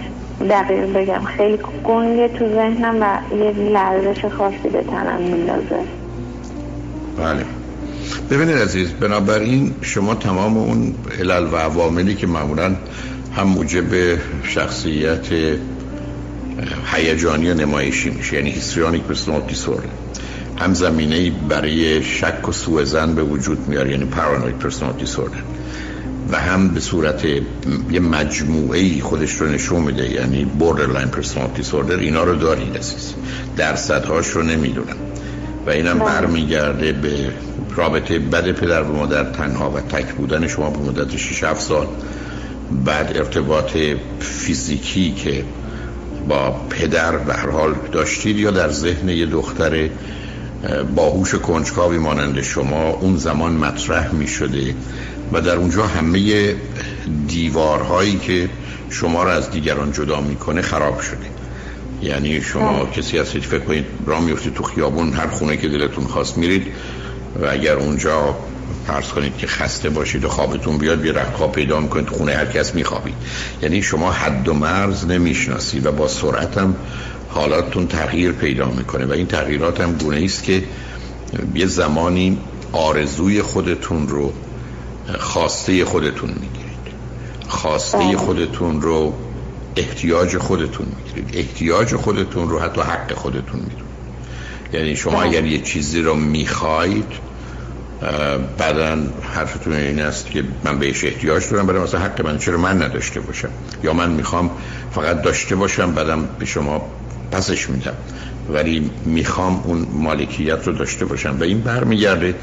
دقیق 0.50 0.92
بگم. 0.92 1.24
خیلی 1.24 1.58
گنگه 1.84 2.28
تو 2.28 2.48
ذهنم 2.48 2.96
و 3.00 3.36
یه 3.36 3.50
لرزش 3.50 4.24
خاصی 4.24 4.68
به 4.72 4.82
تنم 4.82 5.22
میندازه. 5.22 5.80
بله. 7.18 7.44
ببینید 8.30 8.56
عزیز 8.56 8.88
بنابراین 8.88 9.74
شما 9.80 10.14
تمام 10.14 10.56
اون 10.56 10.94
علل 11.20 11.46
و 11.52 11.56
عواملی 11.56 12.14
که 12.14 12.26
معمولا 12.26 12.76
هم 13.36 13.46
موجب 13.46 14.18
شخصیت 14.42 15.26
هیجانی 16.92 17.50
و 17.50 17.54
نمایشی 17.54 18.10
میشه. 18.10 18.36
یعنی 18.36 18.50
histrionic 18.50 19.02
personal 19.02 19.40
disorder 19.40 19.88
هم 20.58 20.74
زمینه 20.74 21.30
برای 21.30 22.02
شک 22.02 22.48
و 22.48 22.52
سوء 22.52 22.84
ظن 22.84 23.14
به 23.14 23.22
وجود 23.22 23.68
میاره 23.68 23.90
یعنی 23.90 24.04
paranoid 24.04 24.58
personal 24.58 24.92
disorder 24.92 25.42
و 26.32 26.40
هم 26.40 26.68
به 26.68 26.80
صورت 26.80 27.24
یه 27.90 28.00
مجموعه 28.00 28.78
ای 28.78 29.00
خودش 29.00 29.32
رو 29.32 29.46
نشون 29.46 29.82
میده 29.82 30.10
یعنی 30.10 30.44
borderline 30.44 31.08
personal 31.08 31.50
disorder 31.54 31.96
اینا 31.96 32.24
رو 32.24 32.34
دارید 32.34 32.76
عزیز. 32.76 33.14
درصدهاش 33.56 34.26
رو 34.28 34.42
نمی‌دونم. 34.42 34.96
و 35.66 35.70
اینم 35.70 35.98
برمیگرده 35.98 36.92
به 36.92 37.32
رابطه 37.76 38.18
بد 38.18 38.52
پدر 38.52 38.82
و 38.82 38.96
مادر 38.96 39.24
تنها 39.24 39.70
و 39.70 39.80
تک 39.80 40.14
بودن 40.14 40.46
شما 40.46 40.70
به 40.70 40.78
مدت 40.78 41.16
6 41.16 41.44
7 41.44 41.60
سال. 41.60 41.86
بعد 42.84 43.16
ارتباط 43.16 43.76
فیزیکی 44.20 45.12
که 45.12 45.44
با 46.28 46.50
پدر 46.70 47.16
به 47.16 47.34
هر 47.34 47.50
حال 47.50 47.74
داشتید 47.92 48.36
یا 48.36 48.50
در 48.50 48.70
ذهن 48.70 49.08
یه 49.08 49.26
دختر 49.26 49.88
باهوش 50.94 51.34
کنجکاوی 51.34 51.98
مانند 51.98 52.40
شما 52.40 52.88
اون 52.88 53.16
زمان 53.16 53.52
مطرح 53.52 54.14
می 54.14 54.28
شده 54.28 54.74
و 55.32 55.40
در 55.40 55.56
اونجا 55.56 55.86
همه 55.86 56.54
دیوارهایی 57.26 58.18
که 58.18 58.48
شما 58.90 59.22
را 59.22 59.32
از 59.32 59.50
دیگران 59.50 59.92
جدا 59.92 60.20
می‌کنه 60.20 60.62
خراب 60.62 61.00
شده. 61.00 61.26
یعنی 62.02 62.40
شما 62.40 62.86
کسی 62.86 63.18
هستید 63.18 63.42
فکر 63.42 63.64
کنید 63.64 63.84
راه 64.06 64.20
میفتید 64.20 64.54
تو 64.54 64.62
خیابون 64.62 65.12
هر 65.12 65.26
خونه 65.26 65.56
که 65.56 65.68
دلتون 65.68 66.04
خواست 66.04 66.38
میرید 66.38 66.66
و 67.42 67.46
اگر 67.46 67.76
اونجا 67.76 68.36
فرض 68.86 69.08
کنید 69.08 69.36
که 69.36 69.46
خسته 69.46 69.90
باشید 69.90 70.24
و 70.24 70.28
خوابتون 70.28 70.78
بیاد 70.78 71.00
بیا 71.00 71.12
رخت 71.12 71.52
پیدا 71.52 71.80
می‌کنید 71.80 72.08
خونه 72.08 72.32
هر 72.32 72.46
کس 72.46 72.74
میخوابید 72.74 73.14
یعنی 73.62 73.82
شما 73.82 74.12
حد 74.12 74.48
و 74.48 74.54
مرز 74.54 75.06
نمی‌شناسید 75.06 75.86
و 75.86 75.92
با 75.92 76.08
سرعت 76.08 76.58
هم 76.58 76.76
حالاتتون 77.28 77.86
تغییر 77.86 78.32
پیدا 78.32 78.66
می‌کنه 78.66 79.06
و 79.06 79.12
این 79.12 79.26
تغییرات 79.26 79.80
هم 79.80 79.92
گونه 79.92 80.24
است 80.24 80.44
که 80.44 80.64
یه 81.54 81.66
زمانی 81.66 82.38
آرزوی 82.72 83.42
خودتون 83.42 84.08
رو 84.08 84.32
خواسته 85.18 85.84
خودتون 85.84 86.30
می‌گیرید 86.30 86.70
خواسته. 87.48 88.16
خودتون 88.16 88.82
رو 88.82 89.14
احتیاج 89.76 90.38
خودتون 90.38 90.86
می‌گیرید 90.96 91.36
احتیاج 91.36 91.94
خودتون 91.94 92.48
رو 92.48 92.60
حتی 92.60 92.80
حق 92.80 93.12
خودتون 93.14 93.60
می‌دونید 93.60 93.90
یعنی 94.72 94.96
شما. 94.96 95.22
اگر 95.22 95.44
یه 95.44 95.58
چیزی 95.58 96.02
رو 96.02 96.14
می‌خواید 96.14 97.29
بعدا 98.58 98.98
حرفتون 99.34 99.72
این 99.72 100.00
است 100.00 100.30
که 100.30 100.44
من 100.64 100.78
بهش 100.78 101.04
احتیاج 101.04 101.48
دارم 101.50 101.66
برای 101.66 101.82
مثلا 101.82 102.00
حق 102.00 102.26
من 102.26 102.38
چرا 102.38 102.58
من 102.58 102.82
نداشته 102.82 103.20
باشم؟ 103.20 103.48
یا 103.82 103.92
من 103.92 104.10
می‌خوام 104.10 104.50
فقط 104.92 105.22
داشته 105.22 105.56
باشم 105.56 105.92
بعدم 105.92 106.28
به 106.38 106.44
شما 106.44 106.86
پسش 107.32 107.70
میدم. 107.70 107.94
ولی 108.52 108.90
می‌خوام 109.04 109.62
اون 109.64 109.86
مالکیت 109.92 110.66
رو 110.66 110.72
داشته 110.72 111.04
باشم. 111.04 111.36
و 111.40 111.42
این 111.42 111.60
برمیگرده 111.60 112.34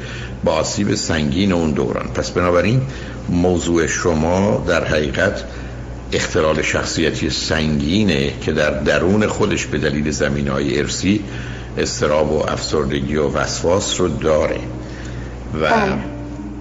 با 0.44 0.52
آسیب 0.52 0.94
سنگین 0.94 1.52
اون 1.52 1.70
دوران. 1.70 2.06
پس 2.14 2.30
بنابراین 2.30 2.82
موضوع 3.28 3.86
شما 3.86 4.64
در 4.68 4.84
حقیقت 4.84 5.44
اختلال 6.12 6.62
شخصیتی 6.62 7.30
سنگینه 7.30 8.32
که 8.40 8.52
در 8.52 8.70
درون 8.70 9.26
خودش 9.26 9.66
به 9.66 9.78
دلیل 9.78 10.10
زمین 10.10 10.48
های 10.48 10.78
ارسی 10.78 11.20
استراب 11.78 12.32
و 12.32 12.50
افسردگی 12.50 13.16
و 13.16 13.28
وسواس 13.28 14.00
رو 14.00 14.08
داره. 14.08 14.60
و. 15.62 15.70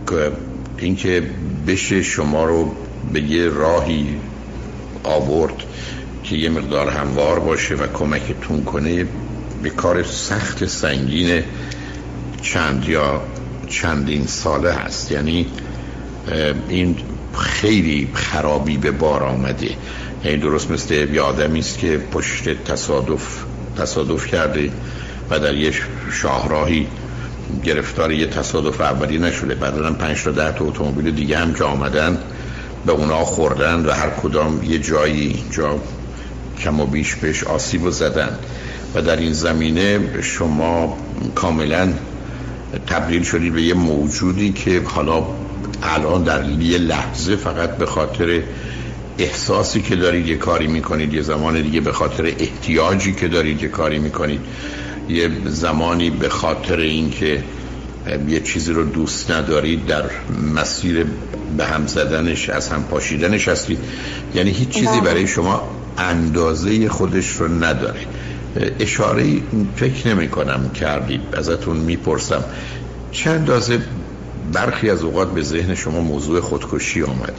که 0.09 0.31
اینکه 0.77 1.23
بشه 1.67 2.03
شما 2.03 2.45
رو 2.45 2.75
به 3.13 3.21
یه 3.21 3.49
راهی 3.49 4.15
آورد 5.03 5.63
که 6.23 6.35
یه 6.35 6.49
مقدار 6.49 6.89
هموار 6.89 7.39
باشه 7.39 7.75
و 7.75 7.87
کمکتون 7.87 8.63
کنه 8.63 9.05
به 9.63 9.69
کار 9.69 10.03
سخت 10.03 10.65
سنگین 10.65 11.43
چند 12.41 12.89
یا 12.89 13.21
چندین 13.67 14.25
ساله 14.25 14.73
هست 14.73 15.11
یعنی 15.11 15.45
این 16.69 16.95
خیلی 17.39 18.09
خرابی 18.13 18.77
به 18.77 18.91
بار 18.91 19.23
آمده 19.23 19.69
یعنی 20.23 20.37
درست 20.37 20.71
مثل 20.71 20.93
یه 20.93 21.21
آدمی 21.21 21.59
است 21.59 21.79
که 21.79 21.97
پشت 21.97 22.63
تصادف 22.63 23.43
تصادف 23.77 24.27
کرده 24.27 24.71
و 25.29 25.39
در 25.39 25.55
یه 25.55 25.73
شاهراهی 26.11 26.87
گرفتار 27.63 28.11
یه 28.11 28.27
تصادف 28.27 28.81
اولی 28.81 29.19
نشده. 29.19 29.55
بعدا 29.55 29.93
پنج 29.93 30.23
تا 30.23 30.31
ده 30.31 30.51
تا 30.51 30.65
اتومبیل 30.65 31.11
دیگه 31.11 31.37
هم 31.37 31.53
که 31.53 31.63
آمدن. 31.63 32.17
به 32.85 32.91
اونا 32.91 33.25
خوردن 33.25 33.85
و 33.85 33.91
هر 33.91 34.09
کدام 34.09 34.63
یه 34.63 34.79
جایی 34.79 35.27
اینجا 35.27 35.79
کم 36.59 36.79
و 36.79 36.85
بیش 36.85 37.15
بهش 37.15 37.43
آسیب 37.43 37.83
و 37.83 37.91
زدن. 37.91 38.39
و 38.95 39.01
در 39.01 39.15
این 39.15 39.33
زمینه 39.33 39.99
شما 40.21 40.97
کاملا 41.35 41.93
تبدیل 42.87 43.23
شدید 43.23 43.53
به 43.53 43.61
یه 43.61 43.73
موجودی 43.73 44.51
که 44.51 44.81
حالا 44.85 45.23
الان 45.83 46.23
در 46.23 46.49
یه 46.49 46.77
لحظه 46.77 47.35
فقط 47.35 47.77
به 47.77 47.85
خاطر 47.85 48.41
احساسی 49.17 49.81
که 49.81 49.95
دارید 49.95 50.27
یه 50.27 50.35
کاری 50.35 50.67
می‌کنید 50.67 51.13
یه 51.13 51.21
زمان 51.21 51.61
دیگه 51.61 51.81
به 51.81 51.91
خاطر 51.91 52.25
احتیاجی 52.25 53.13
که 53.13 53.27
دارید 53.27 53.63
یه 53.63 53.69
کاری 53.69 53.99
می‌کنید. 53.99 54.41
یه 55.09 55.29
زمانی 55.45 56.09
به 56.09 56.29
خاطر 56.29 56.79
اینکه 56.79 57.43
یه 58.27 58.39
چیزی 58.39 58.73
رو 58.73 58.83
دوست 58.83 59.31
ندارید 59.31 59.85
در 59.85 60.03
مسیر 60.55 61.05
به 61.57 61.65
هم 61.65 61.87
زدنش 61.87 62.49
از 62.49 62.69
هم 62.69 62.83
پاشیدنش 62.83 63.47
هستید. 63.47 63.79
یعنی 64.35 64.51
هیچ 64.51 64.69
چیزی 64.69 64.85
بله. 64.85 65.01
برای 65.01 65.27
شما 65.27 65.69
اندازه 65.97 66.89
خودش 66.89 67.27
رو 67.27 67.47
نداره. 67.63 67.99
اشاره 68.79 69.23
فکر 69.75 70.07
نمی 70.07 70.29
کنم 70.29 70.69
کردید 70.69 71.21
ازتون 71.33 71.77
می‌پرسم. 71.77 72.43
چند 73.11 73.35
اندازه 73.35 73.79
برخی 74.53 74.89
از 74.89 75.03
اوقات 75.03 75.33
به 75.33 75.41
ذهن 75.41 75.75
شما 75.75 76.01
موضوع 76.01 76.39
خودکشی 76.39 77.03
آمده؟ 77.03 77.33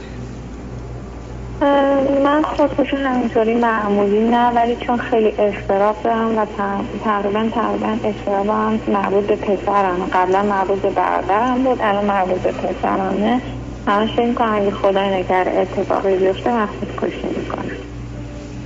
من 2.23 2.41
خودکشی 2.43 2.95
همینطوری 2.95 3.53
معمولی 3.53 4.19
نه 4.19 4.49
ولی 4.51 4.75
چون 4.75 4.97
خیلی 4.97 5.33
استراب 5.39 5.95
دارم 6.03 6.37
و 6.37 6.45
تق- 6.45 7.03
تقریبا 7.03 7.49
تقریبا 7.53 7.97
استرابم 8.03 8.79
مربوط 8.87 9.23
به 9.27 9.35
پسرم. 9.35 10.09
قبلا 10.13 10.43
مربوط 10.43 10.81
به 10.81 10.89
برادرم 10.89 11.63
بود 11.63 11.77
الان 11.81 12.05
مربوط 12.05 12.41
به 12.41 12.51
پسرمه. 12.51 13.41
همش 13.87 14.09
فکر 14.15 14.25
می‌کنم 14.25 14.53
اگه 14.55 14.71
خدای 14.71 15.19
نکرده 15.19 15.51
اتفاقی 15.59 16.15
بیفته 16.17 16.51
من 16.51 16.65
خودکشی 16.67 17.27
می‌کنم. 17.27 17.65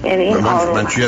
یعنی 0.04 0.24
این 0.24 0.38
من- 0.38 0.74
من 0.74 0.86
چی- 0.86 1.02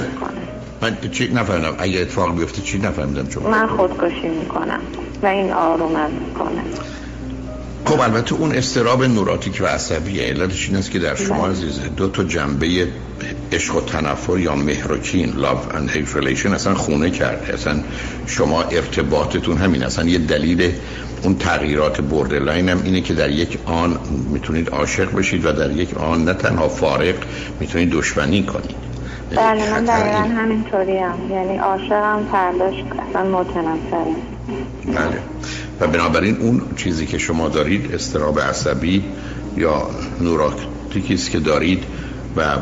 من 0.82 0.98
چی 1.12 1.34
نفهمیدم؟ 1.34 1.76
اگه 1.80 2.00
اتفاق 2.02 2.38
بیفته 2.38 2.62
چی 2.62 2.78
نفهمیدم 2.80 3.30
شما 3.30 3.50
من 3.50 3.68
خودکشی 3.68 4.28
می‌کنم 4.28 4.80
و 5.24 5.28
این 5.28 5.54
آرومم 5.54 6.10
می‌کنه. 6.12 6.62
خب 7.86 8.00
البته 8.00 8.36
اون 8.36 8.52
استراب 8.52 9.04
نوراتیک 9.04 9.58
و 9.62 9.66
عصبیه. 9.66 10.24
علتش 10.24 10.68
این 10.70 10.78
است 10.78 10.92
که 10.92 11.00
در 11.00 11.16
شما 11.16 11.42
بله. 11.42 11.52
عزیزه 11.52 11.88
دو 11.90 12.08
تا 12.08 12.24
جنبه 12.24 12.88
عشق 13.52 13.76
و 13.76 13.82
تنفر 13.82 14.40
یا 14.40 14.56
مهر 14.56 14.92
و 14.92 14.98
کین 14.98 15.34
love 15.34 15.74
and 15.76 15.90
hate 15.92 16.16
relation 16.18 16.46
اصلا 16.46 16.76
خونه 16.76 17.10
کرده. 17.10 17.54
اصلا 17.54 17.80
شما 18.28 18.62
ارتباطتون 18.64 19.58
همین 19.58 19.84
اصلا 19.84 20.06
یه 20.10 20.18
دلیل 20.18 20.72
اون 21.24 21.38
تغییرات 21.38 22.02
borderline 22.02 22.70
هم 22.70 22.82
اینه 22.84 23.02
که 23.02 23.14
در 23.14 23.30
یک 23.30 23.58
آن 23.66 24.00
می‌تونید 24.34 24.70
عاشق 24.70 25.16
بشید 25.16 25.46
و 25.46 25.52
در 25.52 25.72
یک 25.72 25.98
آن 25.98 26.24
نه 26.26 26.34
تنها 26.34 26.68
فارغ 26.70 27.16
می‌تونید 27.60 27.90
دشمنی 27.92 28.44
کنید. 28.44 28.86
بله 29.36 29.72
من 29.72 29.86
دقیقا 29.86 30.24
این- 30.24 30.32
همینطوری 30.32 30.98
هم 30.98 31.18
یعنی 31.32 31.58
عاشقم 31.58 32.28
فرداش 32.32 32.74
اصلا 33.10 33.24
متنفرم. 33.40 34.16
بله. 34.88 35.20
و 35.80 35.88
بنابراین 35.88 36.38
اون 36.38 36.62
چیزی 36.76 37.06
که 37.06 37.18
شما 37.18 37.50
دارید 37.50 37.96
اضطراب 37.96 38.40
عصبی 38.40 39.04
یا 39.58 39.90
neurotic 40.22 41.04
ی 41.04 41.14
است 41.14 41.32
که 41.32 41.40
دارید 41.40 41.84
و 42.38 42.58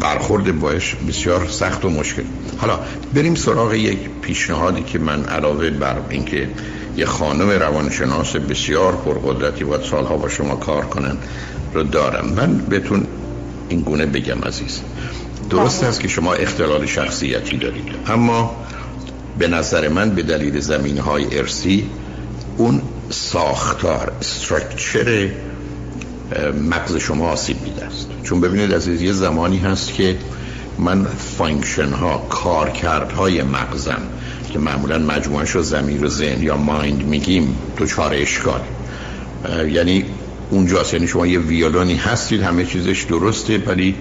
برخورد 0.00 0.60
باش 0.60 0.94
بسیار 1.08 1.46
سخت 1.48 1.84
و 1.84 1.90
مشکل. 1.90 2.22
حالا 2.58 2.78
بریم 3.14 3.34
سراغ 3.34 3.74
یک 3.74 3.98
پیشنهادی 4.22 4.82
که 4.82 4.98
من 4.98 5.24
علاوه 5.24 5.70
بر 5.70 5.96
اینکه 6.10 6.48
یه 6.96 7.06
خانم 7.06 7.50
روانشناس 7.50 8.36
بسیار 8.36 8.92
پرقدرتی 8.96 9.64
باید 9.64 9.82
سالها 9.82 10.16
با 10.16 10.28
شما 10.28 10.56
کار 10.56 10.84
کنن 10.84 11.16
رو 11.74 11.82
دارم. 11.82 12.28
من 12.28 12.58
بهتون 12.58 13.06
این 13.68 13.80
گونه 13.80 14.06
بگم 14.06 14.40
عزیز. 14.44 14.80
درست 15.50 15.84
است 15.84 16.00
که 16.00 16.08
شما 16.08 16.34
اختلال 16.34 16.86
شخصیتی 16.86 17.56
دارید 17.56 17.84
اما 18.06 18.56
به 19.38 19.48
نظر 19.48 19.88
من 19.88 20.10
به 20.10 20.22
دلیل 20.22 20.60
زمین 20.60 20.98
های 20.98 21.38
ارسی 21.38 21.90
اون 22.56 22.82
ساختار 23.10 24.12
استرکچر 24.20 25.30
مغز 26.70 26.96
شما 26.96 27.28
آسیب 27.28 27.64
دیده 27.64 27.84
است. 27.84 28.08
چون 28.22 28.40
ببینید 28.40 28.74
عزیز 28.74 29.02
یه 29.02 29.12
زمانی 29.12 29.58
هست 29.58 29.92
که 29.92 30.16
من 30.78 31.04
function 31.38 31.92
ها 31.92 32.26
کارکرد 32.30 33.12
های 33.12 33.42
مغزم 33.42 34.02
که 34.52 34.58
معمولا 34.58 34.98
مجموعش 34.98 35.50
رو 35.50 35.62
ضمیر 35.62 36.04
و 36.04 36.08
ذهن 36.08 36.42
یا 36.42 36.56
mind 36.56 37.02
میگیم 37.02 37.56
دچار 37.78 38.14
اشکال. 38.14 38.60
اه، 39.44 39.70
یعنی 39.70 40.04
اونجاست 40.50 40.94
یعنی 40.94 41.06
شما 41.06 41.26
یه 41.26 41.38
ویولونی 41.38 41.96
هستید 41.96 42.42
همه 42.42 42.64
چیزش 42.64 43.02
درسته 43.02 43.58
ولی 43.58 43.94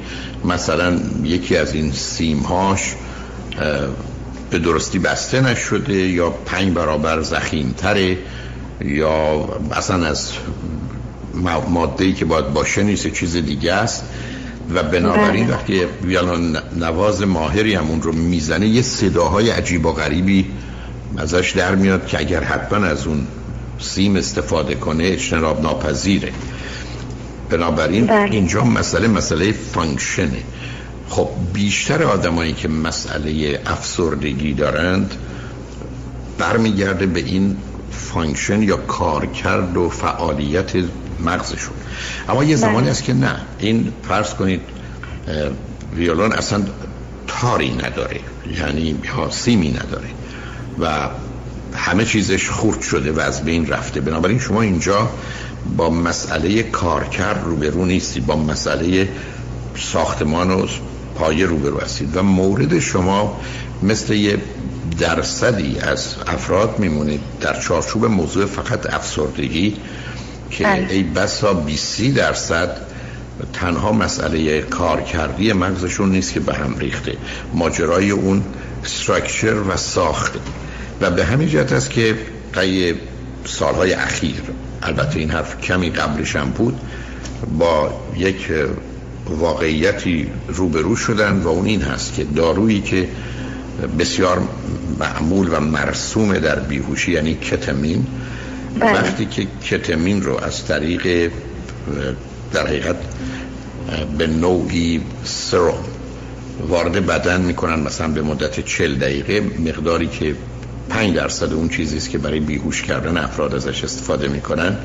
مثلا 0.45 0.99
یکی 1.24 1.58
از 1.58 1.74
این 1.74 1.91
سیمهاش 1.91 2.95
به 4.49 4.60
درستی 4.60 4.99
بسته 4.99 5.41
نشده 5.41 5.93
یا 5.93 6.30
پنج 6.30 6.74
برابر 6.74 7.22
ضخیمتره. 7.22 8.18
یا 8.82 9.49
اصلا 9.71 10.05
از 10.05 10.32
ماده 11.69 12.13
که 12.13 12.26
باید 12.26 12.53
باشه 12.53 12.84
نیست 12.84 13.07
چیز 13.07 13.36
دیگه 13.36 13.73
است 13.73 14.03
و 14.73 14.84
بنابراین 14.84 15.45
بله. 15.45 15.53
وقتی 15.55 15.82
ویولون 16.03 16.57
نواز 16.80 17.21
ماهری 17.21 17.76
هم 17.76 17.88
اون 17.88 18.01
رو 18.01 18.11
می‌زنه 18.11 18.67
یه 18.67 18.82
صداهای 18.82 19.49
عجیب 19.49 19.86
و 19.86 19.91
غریبی 19.91 20.45
ازش 21.17 21.51
در 21.51 21.76
میاد 21.76 22.07
که 22.07 22.19
اگر 22.19 22.43
حتما 22.43 22.86
از 22.86 23.07
اون 23.07 23.28
سیم 23.80 24.15
استفاده 24.15 24.76
کنه 24.76 25.03
اجتناب 25.03 25.61
ناپذیره 25.61 26.32
بنابراین 27.49 28.05
بله. 28.05 28.32
اینجا 28.32 28.63
مسئله 28.63 29.07
مسئله 29.07 29.51
function 29.51 30.33
ه 30.33 30.43
خب 31.09 31.30
بیشتر 31.53 32.03
آدمایی 32.03 32.53
که 32.53 32.67
مسئله 32.67 33.59
افسردگی 33.65 34.53
دارند 34.53 35.13
برمیگرده 36.38 37.05
به 37.05 37.19
این 37.19 37.57
function 37.95 38.61
یا 38.62 38.78
کارکرد 38.78 39.78
و 39.78 39.89
فعالیت 39.89 40.72
مغزشون. 41.20 41.76
اما 42.30 42.43
یه 42.43 42.56
زمانی 42.56 42.82
بله. 42.82 42.91
است 42.91 43.04
که 43.04 43.14
نه. 43.14 43.41
این 43.60 43.93
فرض 44.08 44.34
کنید 44.34 44.62
ویولون 45.96 46.32
اصلا 46.32 46.64
تاری 47.28 47.74
نداره 47.74 48.20
یعنی 48.60 48.96
سیمی 49.30 49.70
نداره 49.70 50.08
و 50.80 51.10
همه 51.74 52.06
چیزش 52.06 52.50
خورد 52.50 52.82
شده 52.82 53.12
و 53.12 53.20
از 53.20 53.43
بین 53.43 53.68
رفته. 53.68 54.02
بنابراین 54.02 54.39
شما 54.39 54.62
اینجا 54.62 55.10
با 55.78 55.89
مسئله 55.89 56.64
کارکرد 56.64 57.43
روبرو 57.46 57.86
نیستی 57.86 58.20
با 58.20 58.36
مسئله 58.36 59.10
ساختمان 59.78 60.52
و 60.52 60.68
پایه 61.16 61.46
روبرو 61.46 61.80
هستید 61.80 62.18
و 62.18 62.24
مورد 62.24 62.80
شما 62.80 63.41
مثل 63.84 64.14
یه 64.14 64.38
درصدی 65.00 65.80
از 65.80 66.16
افراد 66.28 66.80
میمونید 66.80 67.22
در 67.41 67.60
چارچوب 67.60 68.06
موضوع 68.06 68.46
فقط 68.46 68.93
افسردگی 68.93 69.78
که 70.50 70.64
بله. 70.64 70.88
ای 70.89 71.04
بسا 71.04 71.54
20 71.54 72.02
درصد 72.02 72.78
تنها 73.54 73.91
مسئله 73.91 74.62
کارکردی 74.62 75.54
مغزشون 75.54 76.12
نیست 76.12 76.34
که 76.34 76.39
به 76.39 76.54
هم 76.54 76.78
ریخته 76.78 77.18
ماجرای 77.54 78.12
اون 78.12 78.43
استراکچر 78.84 79.54
و 79.54 79.78
ساخته 79.78 80.39
و 81.02 81.12
به 81.12 81.26
همین 81.26 81.48
جهت 81.48 81.72
است 81.72 81.89
که 81.89 82.18
طی 82.56 82.93
سالهای 83.46 83.93
اخیر 83.93 84.41
البته 84.84 85.20
این 85.20 85.32
حرف 85.32 85.62
کمی 85.62 85.89
قبلش 85.89 86.36
هم 86.36 86.50
بود 86.50 86.82
با 87.58 88.02
یک 88.18 88.52
واقعیتی 89.30 90.28
روبرو 90.48 90.96
شدن 90.96 91.41
و 91.43 91.48
اون 91.48 91.66
این 91.66 91.82
هست 91.82 92.14
که 92.14 92.24
دارویی 92.24 92.82
که 92.82 93.08
بسیار 93.99 94.41
معمول 94.99 95.49
و 95.51 95.59
مرسوم 95.59 96.39
در 96.39 96.59
بیهوشی 96.59 97.11
یعنی 97.11 97.36
کتمین 97.36 98.07
بله. 98.80 98.93
وقتی 98.93 99.26
که 99.26 99.47
کتمین 99.69 100.21
رو 100.21 100.43
از 100.43 100.65
طریق 100.65 101.32
در 102.53 102.67
حقیقت 102.67 102.95
به 104.17 104.28
نوعی 104.28 105.01
سروم 105.23 105.84
وارد 106.67 107.05
بدن 107.05 107.41
می‌کنن 107.41 107.80
مثلا 107.80 108.07
به 108.07 108.21
مدت 108.21 108.59
چل 108.59 108.95
دقیقه 108.95 109.41
مقداری 109.59 110.07
که 110.07 110.36
5 110.89 111.15
درصد 111.15 111.53
اون 111.53 111.69
چیزی 111.69 111.97
است 111.97 112.09
که 112.09 112.17
برای 112.17 112.39
بیهوش 112.39 112.82
کردن 112.82 113.17
افراد 113.17 113.55
ازش 113.55 113.84
استفاده 113.84 114.28
می‌کنن 114.28 114.78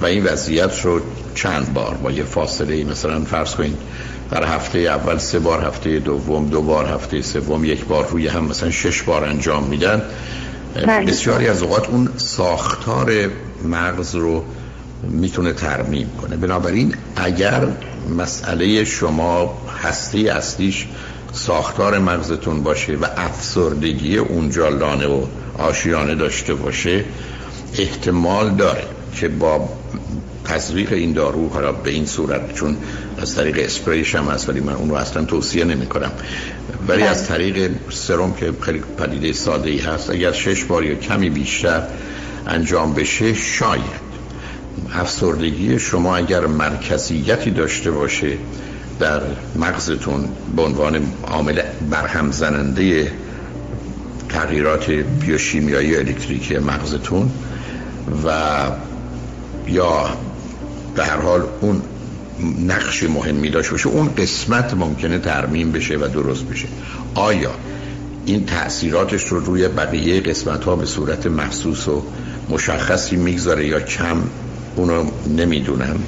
و 0.00 0.06
این 0.06 0.24
وضعیت 0.24 0.80
رو 0.84 1.00
چند 1.34 1.72
بار 1.72 1.94
با 1.94 2.10
یه 2.10 2.24
فاصله 2.24 2.84
مثلا 2.84 3.24
فرض 3.24 3.54
کنید 3.54 3.76
در 4.34 4.44
هفته 4.44 4.78
اول 4.78 5.18
سه 5.18 5.38
بار 5.38 5.64
هفته 5.64 5.98
دوم 5.98 6.48
دو 6.48 6.62
بار 6.62 6.86
هفته 6.86 7.22
سوم 7.22 7.64
یک 7.64 7.84
بار 7.84 8.08
روی 8.08 8.28
هم 8.28 8.44
مثلا 8.44 8.70
شش 8.70 9.02
بار 9.02 9.24
انجام 9.24 9.64
میدن 9.64 10.02
بله. 10.86 11.06
بسیاری 11.06 11.48
از 11.48 11.62
اوقات 11.62 11.88
اون 11.88 12.08
ساختار 12.16 13.12
مغز 13.64 14.14
رو 14.14 14.44
می‌تونه 15.02 15.52
ترمیم 15.52 16.10
کنه 16.22 16.36
بنابراین 16.36 16.94
اگر 17.16 17.66
مسئله 18.18 18.84
شما 18.84 19.58
هستی 19.82 20.28
اصلیش 20.28 20.86
ساختار 21.32 21.98
مغزتون 21.98 22.62
باشه 22.62 22.96
و 22.96 23.06
افسردگی 23.16 24.18
اونجا 24.18 24.68
لانه 24.68 25.06
و 25.06 25.22
آشیانه 25.58 26.14
داشته 26.14 26.54
باشه 26.54 27.04
احتمال 27.78 28.50
داره 28.50 28.84
که 29.16 29.28
با 29.28 29.68
تزریق 30.44 30.92
این 30.92 31.12
دارو 31.12 31.48
حالا 31.48 31.72
به 31.72 31.90
این 31.90 32.06
صورت 32.06 32.54
چون 32.54 32.76
از 33.18 33.34
طریق 33.34 33.58
اسپریش 33.58 34.14
هم 34.14 34.24
هست 34.24 34.48
ولی 34.48 34.60
من 34.60 34.72
اون 34.72 34.90
رو 34.90 34.94
اصلا 34.94 35.24
توصیه 35.24 35.64
نمی 35.64 35.86
کنم 35.86 36.10
ولی 36.88 37.02
از 37.02 37.18
بله. 37.18 37.28
طریق 37.28 37.70
سرم 37.90 38.34
که 38.34 38.52
خیلی 38.60 38.82
پدیده 38.98 39.32
ساده 39.32 39.70
ای 39.70 39.78
هست 39.78 40.10
اگر 40.10 40.32
شش 40.32 40.64
بار 40.64 40.84
یا 40.84 40.94
کمی 40.94 41.30
بیشتر 41.30 41.82
انجام 42.46 42.94
بشه 42.94 43.34
شاید 43.34 44.04
افسردگی 44.94 45.78
شما 45.78 46.16
اگر 46.16 46.46
مرکزیتی 46.46 47.50
داشته 47.50 47.90
باشه 47.90 48.38
در 49.00 49.20
مغزتون 49.56 50.28
به 50.56 50.62
عنوان 50.62 51.02
عامل 51.22 51.62
برهم 51.90 52.32
زننده 52.32 53.12
تغییرات 54.28 54.90
بیوشیمیایی 54.90 55.96
الکتریکی 55.96 56.58
مغزتون 56.58 57.30
و 58.24 58.30
یا 59.68 60.08
به 60.94 61.04
هر 61.04 61.16
حال 61.16 61.42
اون 61.60 61.82
نقش 62.66 63.02
مهمی 63.02 63.50
داشته 63.50 63.72
باشه. 63.72 63.88
اون 63.88 64.08
قسمت 64.14 64.74
ممکنه 64.74 65.18
ترمیم 65.18 65.72
بشه 65.72 65.96
و 65.96 66.08
درست 66.08 66.44
بشه. 66.44 66.68
آیا 67.14 67.50
این 68.26 68.46
تاثیراتش 68.46 69.24
رو 69.24 69.40
روی 69.40 69.68
بقیه 69.68 70.20
قسمت 70.20 70.64
ها 70.64 70.76
به 70.76 70.86
صورت 70.86 71.26
محسوس 71.26 71.88
و 71.88 72.02
مشخصی 72.50 73.16
می‌گذاره 73.16 73.66
یا 73.66 73.80
کم؟ 73.80 74.16
اونو 74.76 75.04
نمی‌دونم. 75.36 76.00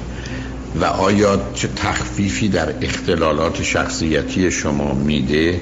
و 0.81 0.85
آیا 0.85 1.41
چه 1.53 1.69
تخفیفی 1.75 2.49
در 2.49 2.73
اختلالات 2.81 3.63
شخصیتی 3.63 4.51
شما 4.51 4.93
میده؟ 4.93 5.61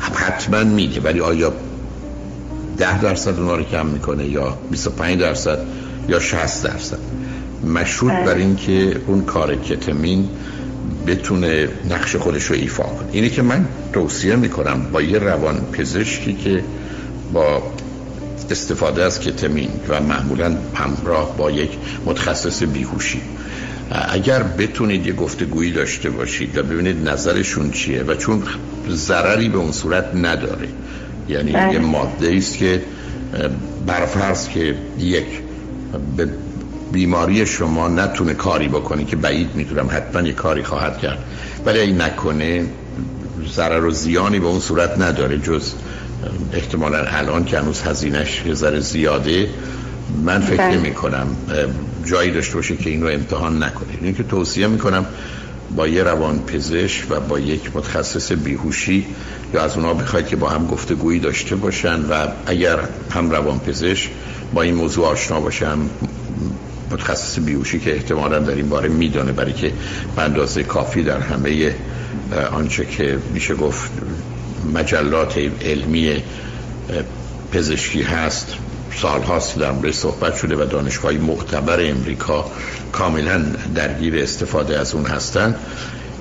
حتما 0.00 0.64
میده. 0.64 1.00
ولی 1.00 1.20
آیا 1.20 1.52
ده 2.78 3.00
درصد 3.00 3.38
اونا 3.38 3.56
رو 3.56 3.64
کم 3.64 3.86
می‌کنه 3.86 4.26
یا 4.26 4.58
25 4.70 5.20
درصد 5.20 5.58
یا 6.08 6.20
60 6.20 6.64
درصد؟ 6.64 6.98
مشروط 7.66 8.12
بر 8.12 8.34
اینکه 8.34 9.00
اون 9.06 9.22
کار 9.22 9.54
کتمین 9.54 10.28
بتونه 11.06 11.68
نقش 11.90 12.16
خودش 12.16 12.44
رو 12.44 12.56
ایفا 12.56 12.82
کنه. 12.82 13.08
اینی 13.12 13.30
که 13.30 13.42
من 13.42 13.68
توصیه 13.92 14.36
می‌کنم 14.36 14.86
با 14.92 15.02
یه 15.02 15.18
روان 15.18 15.60
پزشکی 15.72 16.32
که 16.34 16.64
با 17.32 17.62
استفاده 18.50 19.02
از 19.02 19.20
کتمین 19.20 19.70
و 19.88 20.00
معمولا 20.00 20.56
همراه 20.74 21.36
با 21.36 21.50
یک 21.50 21.70
متخصص 22.06 22.62
بیهوشی 22.62 23.20
اگر 23.90 24.42
بتونید 24.42 25.06
یه 25.06 25.12
گفتگویی 25.12 25.72
داشته 25.72 26.10
باشید 26.10 26.58
و 26.58 26.62
ببینید 26.62 27.08
نظرشون 27.08 27.70
چیه 27.70 28.02
و 28.02 28.14
چون 28.14 28.42
ضرری 28.90 29.48
به 29.48 29.58
اون 29.58 29.72
صورت 29.72 30.14
نداره. 30.14 30.68
یعنی 31.28 31.52
بله. 31.52 31.72
یه 31.72 31.78
ماده 31.78 32.34
است 32.36 32.58
که 32.58 32.82
برفرض 33.86 34.48
که 34.48 34.74
یک 34.98 35.26
به 36.16 36.28
بیماری 36.92 37.46
شما 37.46 37.88
نتونه 37.88 38.34
کاری 38.34 38.68
بکنی 38.68 39.04
که 39.04 39.16
بعید 39.16 39.54
می‌تونم 39.54 39.88
حتما 39.90 40.28
یه 40.28 40.32
کاری 40.32 40.62
خواهد 40.62 40.98
کرد. 40.98 41.18
ولی 41.66 41.78
این 41.78 42.00
نکنه 42.00 42.66
ضرر 43.52 43.84
و 43.84 43.90
زیانی 43.90 44.38
به 44.38 44.46
اون 44.46 44.60
صورت 44.60 44.98
نداره. 44.98 45.38
جز 45.38 45.72
احتمالا 46.52 47.04
الان 47.06 47.44
که 47.44 47.58
هنوز 47.58 47.82
هزینش 47.82 48.42
یه 48.46 48.54
ذره 48.54 48.80
زیاده 48.80 49.48
من 50.24 50.40
فکر 50.40 50.56
بله. 50.56 50.76
نمی 50.76 50.94
کنم 50.94 51.26
جایی 52.04 52.30
داشته 52.30 52.54
باشه 52.54 52.76
که 52.76 52.90
این 52.90 53.02
رو 53.02 53.08
امتحان 53.08 53.62
نکنید 53.62 53.98
این 54.02 54.14
که 54.14 54.22
توصیه 54.22 54.66
می‌کنم 54.66 55.06
با 55.76 55.88
یه 55.88 56.02
روان 56.02 56.38
پزشک 56.38 57.10
و 57.10 57.20
با 57.20 57.38
یک 57.38 57.76
متخصص 57.76 58.32
بیهوشی 58.32 59.06
یا 59.54 59.62
از 59.62 59.76
اونا 59.76 59.94
بخواید 59.94 60.26
که 60.26 60.36
با 60.36 60.48
هم 60.48 60.66
گفتگویی 60.66 61.20
داشته 61.20 61.56
باشن 61.56 62.00
و 62.00 62.26
اگر 62.46 62.78
هم 63.10 63.30
روان 63.30 63.58
پزشک 63.58 64.10
با 64.54 64.62
این 64.62 64.74
موضوع 64.74 65.06
آشنا 65.06 65.40
باشن 65.40 65.76
متخصص 66.90 67.38
بیهوشی 67.38 67.80
که 67.80 67.94
احتمالا 67.94 68.38
در 68.38 68.54
این 68.54 68.68
باره 68.68 68.88
میدانه 68.88 69.32
برای 69.32 69.52
که 69.52 69.72
به 70.54 70.62
کافی 70.62 71.02
در 71.02 71.20
همه 71.20 71.74
آنچه 72.52 72.84
که 72.84 73.18
میشه 73.34 73.54
گفت 73.54 73.90
مجلات 74.74 75.38
علمی 75.64 76.22
پزشکی 77.52 78.02
هست 78.02 78.54
سال 79.02 79.22
هاست 79.22 79.58
در 79.58 79.70
مورد 79.70 79.90
صحبت 79.90 80.36
شده 80.36 80.56
و 80.56 80.64
دانشگاه 80.64 81.12
معتبر 81.12 81.90
امریکا 81.90 82.50
کاملا 82.92 83.44
درگیر 83.74 84.22
استفاده 84.22 84.78
از 84.78 84.94
اون 84.94 85.06
هستن. 85.06 85.54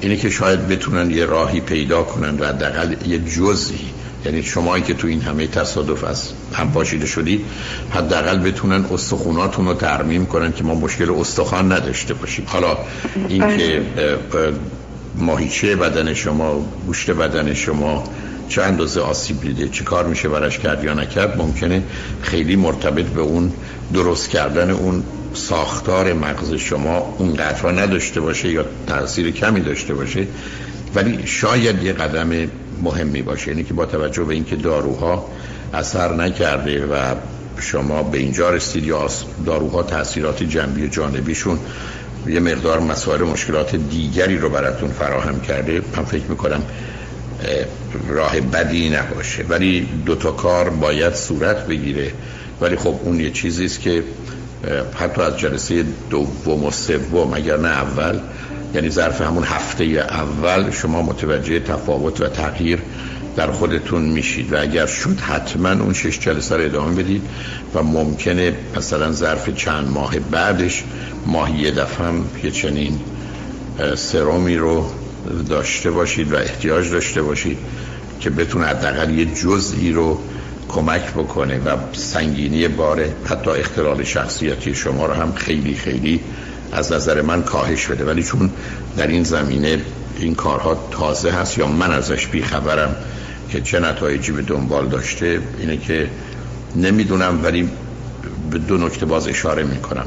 اینه 0.01 0.17
که 0.17 0.29
شاید 0.29 0.67
بتونن 0.67 1.11
یه 1.11 1.25
راهی 1.25 1.59
پیدا 1.59 2.03
کنن 2.03 2.39
و 2.39 2.45
حداقل 2.45 2.95
یه 3.07 3.19
جزئی 3.19 3.85
یعنی 4.25 4.43
شمایی 4.43 4.83
که 4.83 4.93
تو 4.93 5.07
این 5.07 5.21
همه 5.21 5.47
تصادف 5.47 6.03
از 6.03 6.29
هم 6.53 6.71
پاشیده 6.71 7.05
شدید 7.05 7.45
حداقل 7.91 8.37
بتونن 8.39 8.85
استخوناتون 8.85 9.65
رو 9.65 9.73
ترمیم 9.73 10.25
کنن 10.25 10.53
که 10.53 10.63
ما 10.63 10.75
مشکل 10.75 11.11
استخوان 11.11 11.71
نداشته 11.71 12.13
باشیم. 12.13 12.45
حالا 12.47 12.77
اینکه 13.29 13.81
ماهیچه 15.15 15.75
بدن 15.75 16.13
شما 16.13 16.65
گوشت 16.85 17.11
بدن 17.11 17.53
شما 17.53 18.03
چه 18.49 18.61
اندازه 18.61 19.01
آسیب 19.01 19.41
دیده 19.41 19.69
چه 19.69 19.83
کار 19.83 20.07
میشه 20.07 20.29
براش 20.29 20.59
کرد 20.59 20.83
یا 20.83 20.93
نکرد 20.93 21.37
ممکنه 21.37 21.83
خیلی 22.21 22.55
مرتبط 22.55 23.05
به 23.05 23.21
اون 23.21 23.51
درست 23.93 24.29
کردن 24.29 24.71
اون 24.71 25.03
ساختار 25.33 26.13
مغز 26.13 26.53
شما 26.53 27.15
اون 27.17 27.33
قطرا 27.33 27.71
نداشته 27.71 28.21
باشه 28.21 28.49
یا 28.49 28.65
تاثیر 28.87 29.31
کمی 29.31 29.59
داشته 29.59 29.93
باشه. 29.93 30.27
ولی 30.95 31.27
شاید 31.27 31.83
یه 31.83 31.93
قدم 31.93 32.49
مهمی 32.81 33.21
باشه 33.21 33.51
یعنی 33.51 33.63
که 33.63 33.73
با 33.73 33.85
توجه 33.85 34.23
به 34.23 34.33
اینکه 34.33 34.55
داروها 34.55 35.29
اثر 35.73 36.13
نکرده 36.13 36.85
و 36.85 37.15
شما 37.59 38.03
به 38.03 38.17
اینجا 38.17 38.49
رسید 38.49 38.83
یا 38.83 39.07
داروها 39.45 39.83
تاثیرات 39.83 40.43
جنبی 40.43 40.85
و 40.85 40.87
جانبیشون 40.87 41.59
یه 42.27 42.39
مقدار 42.39 42.79
مسائل 42.79 43.23
مشکلات 43.23 43.75
دیگری 43.75 44.37
رو 44.37 44.49
براتون 44.49 44.89
فراهم 44.89 45.41
کرده 45.41 45.81
من 45.97 46.05
فکر 46.05 46.25
می‌کنم 46.29 46.61
راه 48.07 48.39
بدی 48.39 48.89
نباشه. 48.89 49.43
ولی 49.43 49.89
دوتا 50.05 50.31
کار 50.31 50.69
باید 50.69 51.13
صورت 51.13 51.67
بگیره. 51.67 52.11
ولی 52.61 52.75
خب 52.75 52.95
اون 53.03 53.19
یه 53.19 53.31
چیزی 53.31 53.65
است 53.65 53.81
که 53.81 54.03
حتی 54.95 55.21
از 55.21 55.37
جلسه 55.37 55.85
دوم 56.09 56.63
و 56.63 56.71
سوم 56.71 57.33
اگر 57.33 57.57
نه 57.57 57.67
اول 57.67 58.19
یعنی 58.75 58.89
ظرف 58.89 59.21
همون 59.21 59.43
هفته 59.43 59.83
اول 59.83 60.71
شما 60.71 61.01
متوجه 61.01 61.59
تفاوت 61.59 62.21
و 62.21 62.27
تغییر 62.27 62.79
در 63.35 63.51
خودتون 63.51 64.01
میشید 64.01 64.53
و 64.53 64.61
اگر 64.61 64.85
شد 64.85 65.19
حتما 65.19 65.69
اون 65.69 65.93
شش 65.93 66.19
جلسه 66.19 66.55
رو 66.57 66.63
ادامه 66.63 67.03
بدید 67.03 67.21
و 67.73 67.83
ممکنه 67.83 68.53
مثلا 68.77 69.11
ظرف 69.11 69.49
چند 69.49 69.89
ماه 69.89 70.19
بعدش 70.19 70.83
ماهی 71.25 71.59
یه 71.59 71.71
دفعه 71.71 72.07
هم 72.07 72.25
یه 72.43 72.51
چنین 72.51 72.99
سرومی 73.95 74.57
رو 74.57 74.85
داشته 75.49 75.91
باشید 75.91 76.33
و 76.33 76.35
احتیاج 76.35 76.91
داشته 76.91 77.21
باشید 77.21 77.57
که 78.19 78.29
بتونه 78.29 78.65
حداقل 78.65 79.19
یه 79.19 79.25
جزئی 79.25 79.91
رو 79.91 80.19
کمک 80.69 81.11
بکنه 81.13 81.59
و 81.59 81.77
سنگینی 81.93 82.67
بار 82.67 83.05
حتی 83.25 83.49
اختلال 83.49 84.03
شخصیتی 84.03 84.75
شما 84.75 85.05
رو 85.05 85.13
هم 85.13 85.33
خیلی 85.33 85.75
خیلی 85.75 86.19
از 86.75 86.91
نظر 86.91 87.21
من 87.21 87.43
کاهش 87.43 87.85
بده 87.85 88.05
ولی 88.05 88.23
چون 88.23 88.49
در 88.97 89.07
این 89.07 89.23
زمینه 89.23 89.81
این 90.17 90.35
کارها 90.35 90.87
تازه 90.91 91.31
هست 91.31 91.57
یا 91.57 91.67
من 91.67 91.91
ازش 91.91 92.27
بیخبرم 92.27 92.95
که 93.49 93.61
چه 93.61 93.79
نتایجی 93.79 94.31
به 94.31 94.41
دنبال 94.41 94.87
داشته 94.87 95.39
اینه 95.59 95.77
که 95.77 96.09
نمی‌دونم 96.75 97.39
ولی 97.43 97.69
به 98.51 98.57
دو 98.57 98.77
نکته 98.77 99.05
باز 99.05 99.27
اشاره 99.27 99.63
می‌کنم 99.63 100.05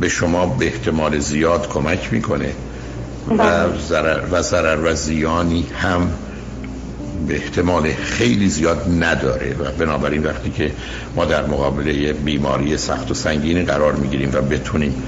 به 0.00 0.08
شما 0.08 0.46
به 0.46 0.66
احتمال 0.66 1.18
زیاد 1.18 1.68
کمک 1.68 2.12
می‌کنه 2.12 2.52
و 3.28 3.36
بله. 3.36 3.78
ضرر 3.88 4.20
و 4.30 4.42
ضرر 4.42 4.92
و 4.92 4.94
زیانی 4.94 5.66
هم 5.82 6.10
به 7.28 7.34
احتمال 7.34 7.92
خیلی 7.92 8.48
زیاد 8.48 8.86
نداره 9.00 9.56
و 9.58 9.70
بنابراین 9.78 10.24
وقتی 10.24 10.50
که 10.50 10.72
ما 11.16 11.24
در 11.24 11.46
مقابله 11.46 12.12
بیماری 12.12 12.76
سخت 12.76 13.10
و 13.10 13.14
سنگینی 13.14 13.64
قرار 13.64 13.92
می‌گیریم 13.92 14.30
و 14.32 14.40
بتونیم 14.40 15.02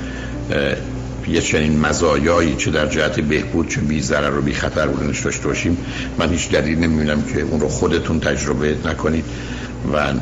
یه 1.29 1.41
چنین 1.41 1.81
مزایایی 1.81 2.57
چه 2.57 2.71
در 2.71 2.87
جهت 2.87 3.21
بهبود 3.21 3.69
چه 3.69 3.81
بی 3.81 4.03
ضرر 4.03 4.39
و 4.39 4.43
بی 4.43 4.55
خطر 4.55 4.87
بودنش 4.87 5.21
داشته 5.21 5.49
باشیم. 5.49 5.79
من 6.19 6.31
هیچ 6.31 6.51
دلیل 6.51 6.79
نمی‌بینم 6.79 7.23
که 7.23 7.41
اون 7.41 7.61
رو 7.61 7.69
خودتون 7.69 8.21
تجربه 8.21 8.77
نکنید 8.85 9.25
و 9.95 10.13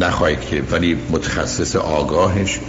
نخواهید 0.00 0.40
که 0.40 0.62
ولی 0.70 0.98
متخصص 1.10 1.76
آگاهش 1.76 2.60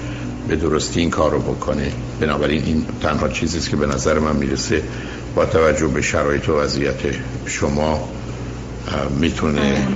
به 0.47 0.55
درستی 0.55 0.99
این 0.99 1.09
کار 1.09 1.32
رو 1.32 1.39
بکنه. 1.39 1.91
بنابراین 2.19 2.63
این 2.63 2.86
تنها 3.01 3.30
چیزی 3.30 3.57
است 3.57 3.69
که 3.69 3.75
به 3.75 3.86
نظر 3.86 4.19
من 4.19 4.36
می‌رسه 4.36 4.84
با 5.36 5.45
توجه 5.45 5.88
به 5.88 6.01
شرایط 6.01 6.49
و 6.49 6.59
وضعیت 6.59 6.99
شما 7.45 8.09
می‌تونه 9.19 9.88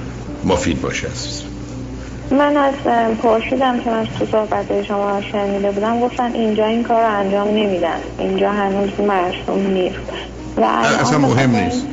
مفید 0.46 0.82
باشه 0.82 1.08
عزیز 1.08 1.53
من 2.32 2.58
از 2.58 2.74
پرسیدم 3.22 3.80
که 3.80 3.90
من 3.90 4.08
تو 4.20 4.26
صحبت 4.26 4.84
شما 4.84 5.22
شنیده 5.32 5.72
بودم 5.72 6.00
گفتن 6.00 6.34
اینجا 6.34 6.66
این 6.66 6.84
کار 6.84 7.02
رو 7.02 7.20
انجام 7.20 7.48
نمیدن. 7.48 7.98
اینجا 8.20 8.52
هنوز 8.52 8.90
مرسوم 9.00 9.68
نیست. 9.68 9.96
و 10.58 10.62
اصلا 10.62 11.18
مهم 11.18 11.56
نیست. 11.56 11.86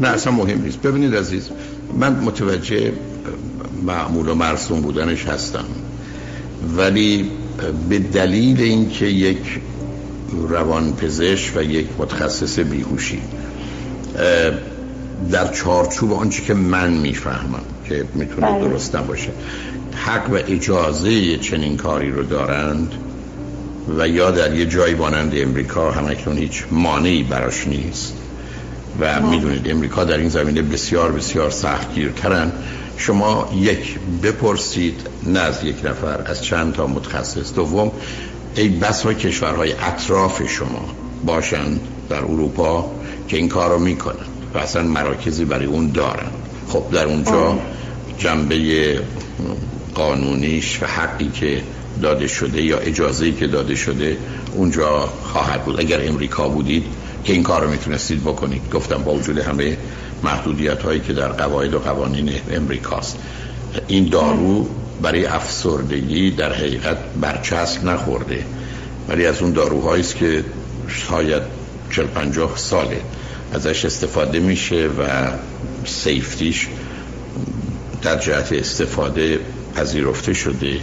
نه 0.00 0.08
اصلا 0.08 0.32
مهم 0.32 0.62
نیست. 0.62 0.82
ببینید 0.82 1.14
عزیز 1.16 1.50
من 1.98 2.12
متوجه 2.12 2.92
معمول 3.82 4.28
و 4.28 4.34
مرسوم 4.34 4.80
بودنش 4.80 5.26
هستم. 5.26 5.64
ولی 6.76 7.30
به 7.88 7.98
دلیل 7.98 8.60
اینکه 8.60 9.06
یک 9.06 9.60
روانپزشک 10.48 11.56
و 11.56 11.62
یک 11.62 11.86
متخصص 11.98 12.58
بیهوشی 12.58 13.20
در 15.30 15.52
چارچوب 15.52 16.12
آنچه 16.12 16.42
که 16.42 16.54
من 16.54 16.90
می‌فهمم 16.90 17.62
که 17.88 18.04
می‌تونه 18.14 18.46
بله. 18.46 18.68
درست 18.68 18.96
نباشه. 18.96 19.30
حق 19.94 20.30
و 20.30 20.34
اجازه 20.34 21.36
چنین 21.36 21.76
کاری 21.76 22.10
رو 22.10 22.22
دارند 22.22 22.94
و 23.98 24.08
یا 24.08 24.30
در 24.30 24.54
یه 24.54 24.66
جایی 24.66 24.94
مانند 24.94 25.32
امریکا 25.36 25.90
همکنون 25.90 26.38
هیچ 26.38 26.64
مانعی 26.70 27.22
براش 27.22 27.66
نیست. 27.66 28.14
و 29.00 29.20
می‌دونید 29.22 29.70
امریکا 29.70 30.04
در 30.04 30.18
این 30.18 30.28
زمینه 30.28 30.62
بسیار 30.62 31.12
بسیار 31.12 31.50
سختگیرترن. 31.50 32.52
شما 32.96 33.50
یک 33.56 33.98
بپرسید 34.22 35.00
نه 35.26 35.40
از 35.40 35.64
یک 35.64 35.76
نفر 35.84 36.22
از 36.26 36.44
چند 36.44 36.74
تا 36.74 36.86
متخصص. 36.86 37.54
دوم 37.54 37.92
ای 38.54 38.68
بسا 38.68 39.12
کشورهای 39.12 39.72
اطراف 39.72 40.46
شما 40.46 40.94
باشند 41.26 41.80
در 42.08 42.16
اروپا 42.16 42.90
که 43.28 43.36
این 43.36 43.48
کار 43.48 43.70
رو 43.70 43.78
می‌کنن 43.78 44.26
و 44.54 44.58
اصلا 44.58 44.82
مراکزی 44.82 45.44
برای 45.44 45.66
اون 45.66 45.90
دارن 45.90 46.30
خب 46.68 46.84
در 46.92 47.04
اونجا 47.04 47.58
جنبه 48.18 49.00
قانونیش 49.94 50.82
و 50.82 50.86
حقی 50.86 51.30
که 51.34 51.62
داده 52.02 52.26
شده 52.26 52.62
یا 52.62 52.78
اجازه‌ای 52.78 53.32
که 53.32 53.46
داده 53.46 53.74
شده 53.74 54.16
اونجا 54.54 55.08
خواهد 55.22 55.64
بود. 55.64 55.80
اگر 55.80 56.08
امریکا 56.08 56.48
بودید 56.48 56.84
که 57.24 57.32
این 57.32 57.42
کار 57.42 57.64
رو 57.64 57.70
می‌تونستید 57.70 58.20
بکنید. 58.20 58.70
گفتم 58.72 59.02
با 59.02 59.12
وجود 59.14 59.38
همه 59.38 59.76
محدودیت 60.22 60.82
هایی 60.82 61.00
که 61.00 61.12
در 61.12 61.28
قواعد 61.28 61.74
و 61.74 61.78
قوانین 61.78 62.30
امریکاست. 62.50 63.18
این 63.88 64.08
دارو 64.08 64.68
برای 65.02 65.26
افسردگی 65.26 66.30
در 66.30 66.52
حقیقت 66.52 66.98
برچسب 67.20 67.84
نخورده. 67.84 68.44
ولی 69.08 69.26
از 69.26 69.42
اون 69.42 69.52
داروهایی 69.52 70.02
است 70.02 70.16
که 70.16 70.44
شاید 70.88 71.42
40 71.90 72.06
50 72.06 72.56
ساله 72.56 73.00
ازش 73.52 73.84
استفاده 73.84 74.40
میشه 74.40 74.86
و 74.86 75.32
سیفتیش 75.88 76.68
در 78.02 78.18
جهت 78.18 78.52
استفاده 78.52 79.38
پذیرفته 79.74 80.32
شده 80.32 80.80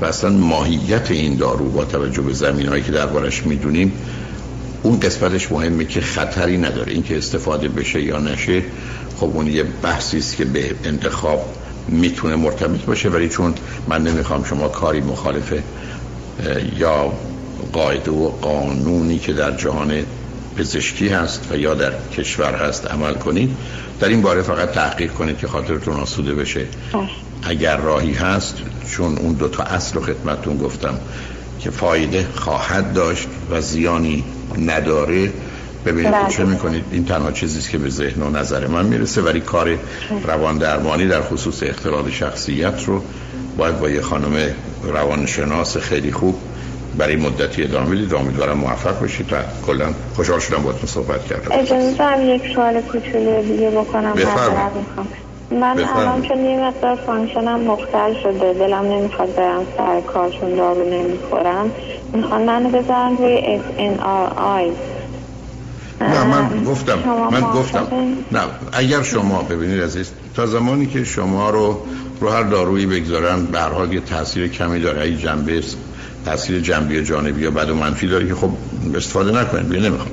و 0.00 0.04
اصلا 0.04 0.30
ماهیت 0.30 1.10
این 1.10 1.36
دارو 1.36 1.70
با 1.70 1.84
توجه 1.84 2.22
به 2.22 2.32
زمین 2.32 2.66
هایی 2.68 2.82
که 2.82 2.92
دربارش 2.92 3.46
می‌دونیم 3.46 3.92
اون 4.82 5.00
قسمتش 5.00 5.52
مهمه 5.52 5.84
که 5.84 6.00
خطری 6.00 6.58
نداره. 6.58 6.92
اینکه 6.92 7.18
استفاده 7.18 7.68
بشه 7.68 8.02
یا 8.02 8.18
نشه 8.18 8.62
خب 9.16 9.30
اون 9.34 9.46
یه 9.46 9.62
بحثی 9.62 10.18
است 10.18 10.36
که 10.36 10.44
به 10.44 10.74
انتخاب 10.84 11.56
می‌تونه 11.88 12.36
مرتبط 12.36 12.80
باشه. 12.80 13.08
ولی 13.08 13.28
چون 13.28 13.54
من 13.88 14.02
نمی‌خوام 14.02 14.44
شما 14.44 14.68
کاری 14.68 15.00
مخالف 15.00 15.52
یا 16.78 17.12
قاعده 17.72 18.10
و 18.10 18.28
قانونی 18.28 19.18
که 19.18 19.32
در 19.32 19.56
جهان 19.56 20.04
پزشکی 20.56 21.08
هست 21.08 21.48
و 21.50 21.56
یا 21.56 21.74
در 21.74 21.92
کشور 22.16 22.54
هست 22.54 22.86
عمل 22.86 23.14
کنید 23.14 23.56
در 24.00 24.08
این 24.08 24.22
باره 24.22 24.42
فقط 24.42 24.70
تحقیق 24.70 25.12
کنید 25.12 25.38
که 25.38 25.46
خاطرتون 25.46 25.94
آسوده 25.94 26.34
بشه. 26.34 26.66
اگر 27.42 27.76
راهی 27.76 28.12
هست 28.12 28.56
چون 28.90 29.18
اون 29.18 29.32
دو 29.32 29.48
تا 29.48 29.62
اصل 29.62 29.94
رو 29.94 30.00
خدمتون 30.00 30.56
گفتم 30.56 30.98
که 31.60 31.70
فایده 31.70 32.26
خواهد 32.34 32.92
داشت 32.92 33.28
و 33.50 33.60
زیانی 33.60 34.24
نداره 34.58 35.32
ببینید 35.86 36.12
که 36.12 36.18
بله. 36.18 36.30
چه 36.30 36.44
می‌کنید. 36.44 36.84
این 36.90 37.04
تنها 37.04 37.32
چیزی 37.32 37.70
که 37.70 37.78
به 37.78 37.90
ذهن 37.90 38.22
و 38.22 38.30
نظر 38.30 38.66
من 38.66 38.86
می‌رسه 38.86 39.22
ولی 39.22 39.40
کار 39.40 39.78
روان 40.24 40.58
درمانی 40.58 41.08
در 41.08 41.22
خصوص 41.22 41.62
اختلال 41.62 42.10
شخصیت 42.10 42.84
رو 42.84 43.02
باید 43.56 43.80
با 43.80 43.90
یه 43.90 44.00
خانم 44.00 44.54
روانشناس 44.82 45.76
خیلی 45.76 46.12
خوب 46.12 46.38
برای 46.94 47.16
مدتی 47.16 47.64
ادامه 47.64 47.90
بدید 47.90 48.14
امیدوارم 48.14 48.58
موفق 48.58 49.02
بشید 49.02 49.32
و 49.32 49.36
کلا 49.66 49.94
خوشحال 50.14 50.38
شدم 50.40 50.62
باهاتون 50.62 50.86
صحبت 50.86 51.24
کردم. 51.24 51.48
اجازه 51.52 51.98
دارم 51.98 52.28
یک 52.28 52.42
سوال 52.54 52.80
کوچولو 52.80 53.42
دیگه 53.42 53.70
بکنم. 53.70 54.12
بفرمایید. 54.12 54.76
می‌خوام. 54.76 55.08
من. 55.50 55.84
الان 55.84 56.22
چون 56.22 56.44
یه 56.44 56.60
مقدار 56.60 56.98
function 57.06 57.54
م 57.54 57.60
مختل 57.60 58.14
شده 58.22 58.52
دلم 58.52 58.84
نمی‌خواد 58.84 59.34
برم 59.34 59.66
سر 59.76 60.00
کار 60.00 60.30
چون 60.30 60.54
دارو 60.54 60.90
نمی‌خورم. 60.90 61.70
می‌خوان 62.12 62.42
منو 62.42 62.68
بذارن 62.68 63.16
روی 63.16 63.58
SNRI 63.58 64.72
نه 66.00 66.24
من 66.24 66.64
گفتم 66.64 66.98
من؟ 67.32 67.40
گفتم. 67.40 67.86
نه 68.32 68.40
اگر 68.72 69.02
شما 69.02 69.42
ببینید 69.42 69.82
عزیز 69.82 70.12
تا 70.34 70.46
زمانی 70.46 70.86
که 70.86 71.04
شما 71.04 71.50
رو 71.50 71.86
رو 72.20 72.28
هر 72.28 72.42
دارویی 72.42 72.86
بگذارن 72.86 73.46
به 73.46 73.58
هر 73.58 73.68
حال 73.68 73.92
یه 73.92 74.00
تاثیر 74.00 74.48
کمی 74.48 74.80
داره. 74.80 75.02
ای 75.02 75.16
جنبه 75.16 75.62
تاثیر 76.26 76.60
جنبی 76.60 76.98
و 76.98 77.02
جانبی 77.02 77.42
یا 77.42 77.50
بد 77.50 77.70
و 77.70 77.74
منفی 77.74 78.06
داره 78.06 78.28
که 78.28 78.34
خب 78.34 78.50
استفاده 78.94 79.40
نکنید 79.40 79.68
ببین 79.68 79.84
نمی‌خوام. 79.84 80.10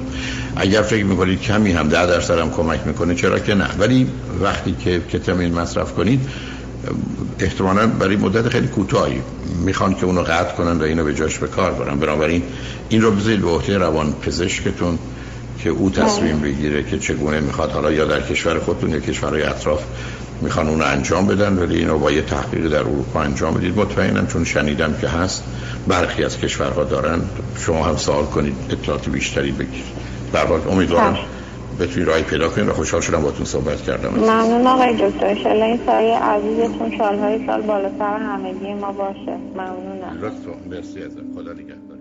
اگر 0.56 0.82
فکر 0.82 1.06
می‌کنید 1.06 1.42
کمی 1.42 1.72
هم 1.72 1.88
ده 1.88 2.06
درصد 2.06 2.40
هم 2.40 2.52
کمک 2.52 2.80
می‌کنه 2.86 3.16
چرا 3.16 3.40
که 3.40 3.54
نه؟ 3.54 3.68
ولی 3.80 4.08
وقتی 4.42 4.76
که 4.84 5.02
کتامین 5.14 5.54
مصرف 5.54 5.94
کنید 5.94 6.20
احتمالا 7.40 7.88
برای 7.88 8.16
مدت 8.16 8.50
خیلی 8.50 8.68
کوتاهی. 8.68 9.22
می‌خوان 9.66 9.96
که 9.96 10.06
اونو 10.06 10.22
قطع 10.22 10.56
کنن 10.56 10.80
و 10.80 10.84
اینو 10.84 11.04
به 11.04 11.14
جاش 11.14 11.38
به 11.38 11.48
کار 11.48 11.72
برن. 11.72 12.00
بنابراین 12.00 12.44
این 12.90 13.02
رو 13.02 13.12
بذارید 13.12 13.42
به 13.42 13.50
عهده 13.50 13.78
روان 13.78 14.14
پزشکتون 14.14 15.00
که 15.64 15.70
او 15.70 15.90
تصمیم 15.90 16.40
بگیره 16.40 16.84
که 16.84 17.00
چگونه 17.00 17.40
می‌خواد. 17.40 17.72
حالا 17.72 17.92
یا 17.92 18.06
در 18.06 18.22
کشور 18.22 18.60
خودتون 18.60 18.90
یا 18.90 19.00
کشورهای 19.00 19.44
اطراف 19.44 19.84
می‌خوان 20.42 20.68
اونو 20.68 20.86
انجام 20.86 21.28
بدن 21.28 21.58
ولی 21.58 21.78
اینو 21.78 22.00
با 22.00 22.12
یه 22.12 22.22
تحقیق 22.22 22.68
در 22.68 22.80
اروپا 22.80 23.22
انجام 23.22 23.54
بدید. 23.54 23.78
مطمئنم 23.78 24.28
چون 24.28 24.46
شنیدم 24.46 24.94
که 25.02 25.08
هست 25.08 25.44
برخی 25.88 26.24
از 26.24 26.38
کشورها 26.38 26.84
دارن. 26.84 27.22
شما 27.58 27.84
هم 27.84 27.96
سوال 27.96 28.26
کنید 28.26 28.56
اطلاعات 28.70 29.10
بیشتری 29.10 29.52
بگیرید 29.52 29.86
هر 30.34 30.46
حال 30.46 30.62
امیدوارم. 30.70 31.18
بتونید 31.80 32.08
راهی 32.08 32.24
پیدا 32.24 32.50
کنید 32.50 32.70
و 32.70 32.74
خوشحال 32.74 33.02
شدم 33.02 33.22
باهاتون 33.22 33.46
صحبت 33.46 33.82
کردم. 33.82 34.10
ممنون 34.10 34.68
آقای 34.68 34.94
دکتر. 34.94 35.26
انشالله 35.26 35.66
این 35.66 35.80
سایه 35.86 36.20
عزیزتون 36.20 36.98
سالهای 36.98 37.46
سال 37.46 37.62
بالا 37.62 37.90
سر 38.00 38.18
همگی 38.18 38.74
ما 38.74 38.92
باشه. 38.92 39.38
ممنونم. 39.54 40.20
لطفا. 40.22 40.52
مرسی 40.70 41.04
ازم 41.04 41.24
خدا 41.36 41.54
نگهدار. 41.54 41.93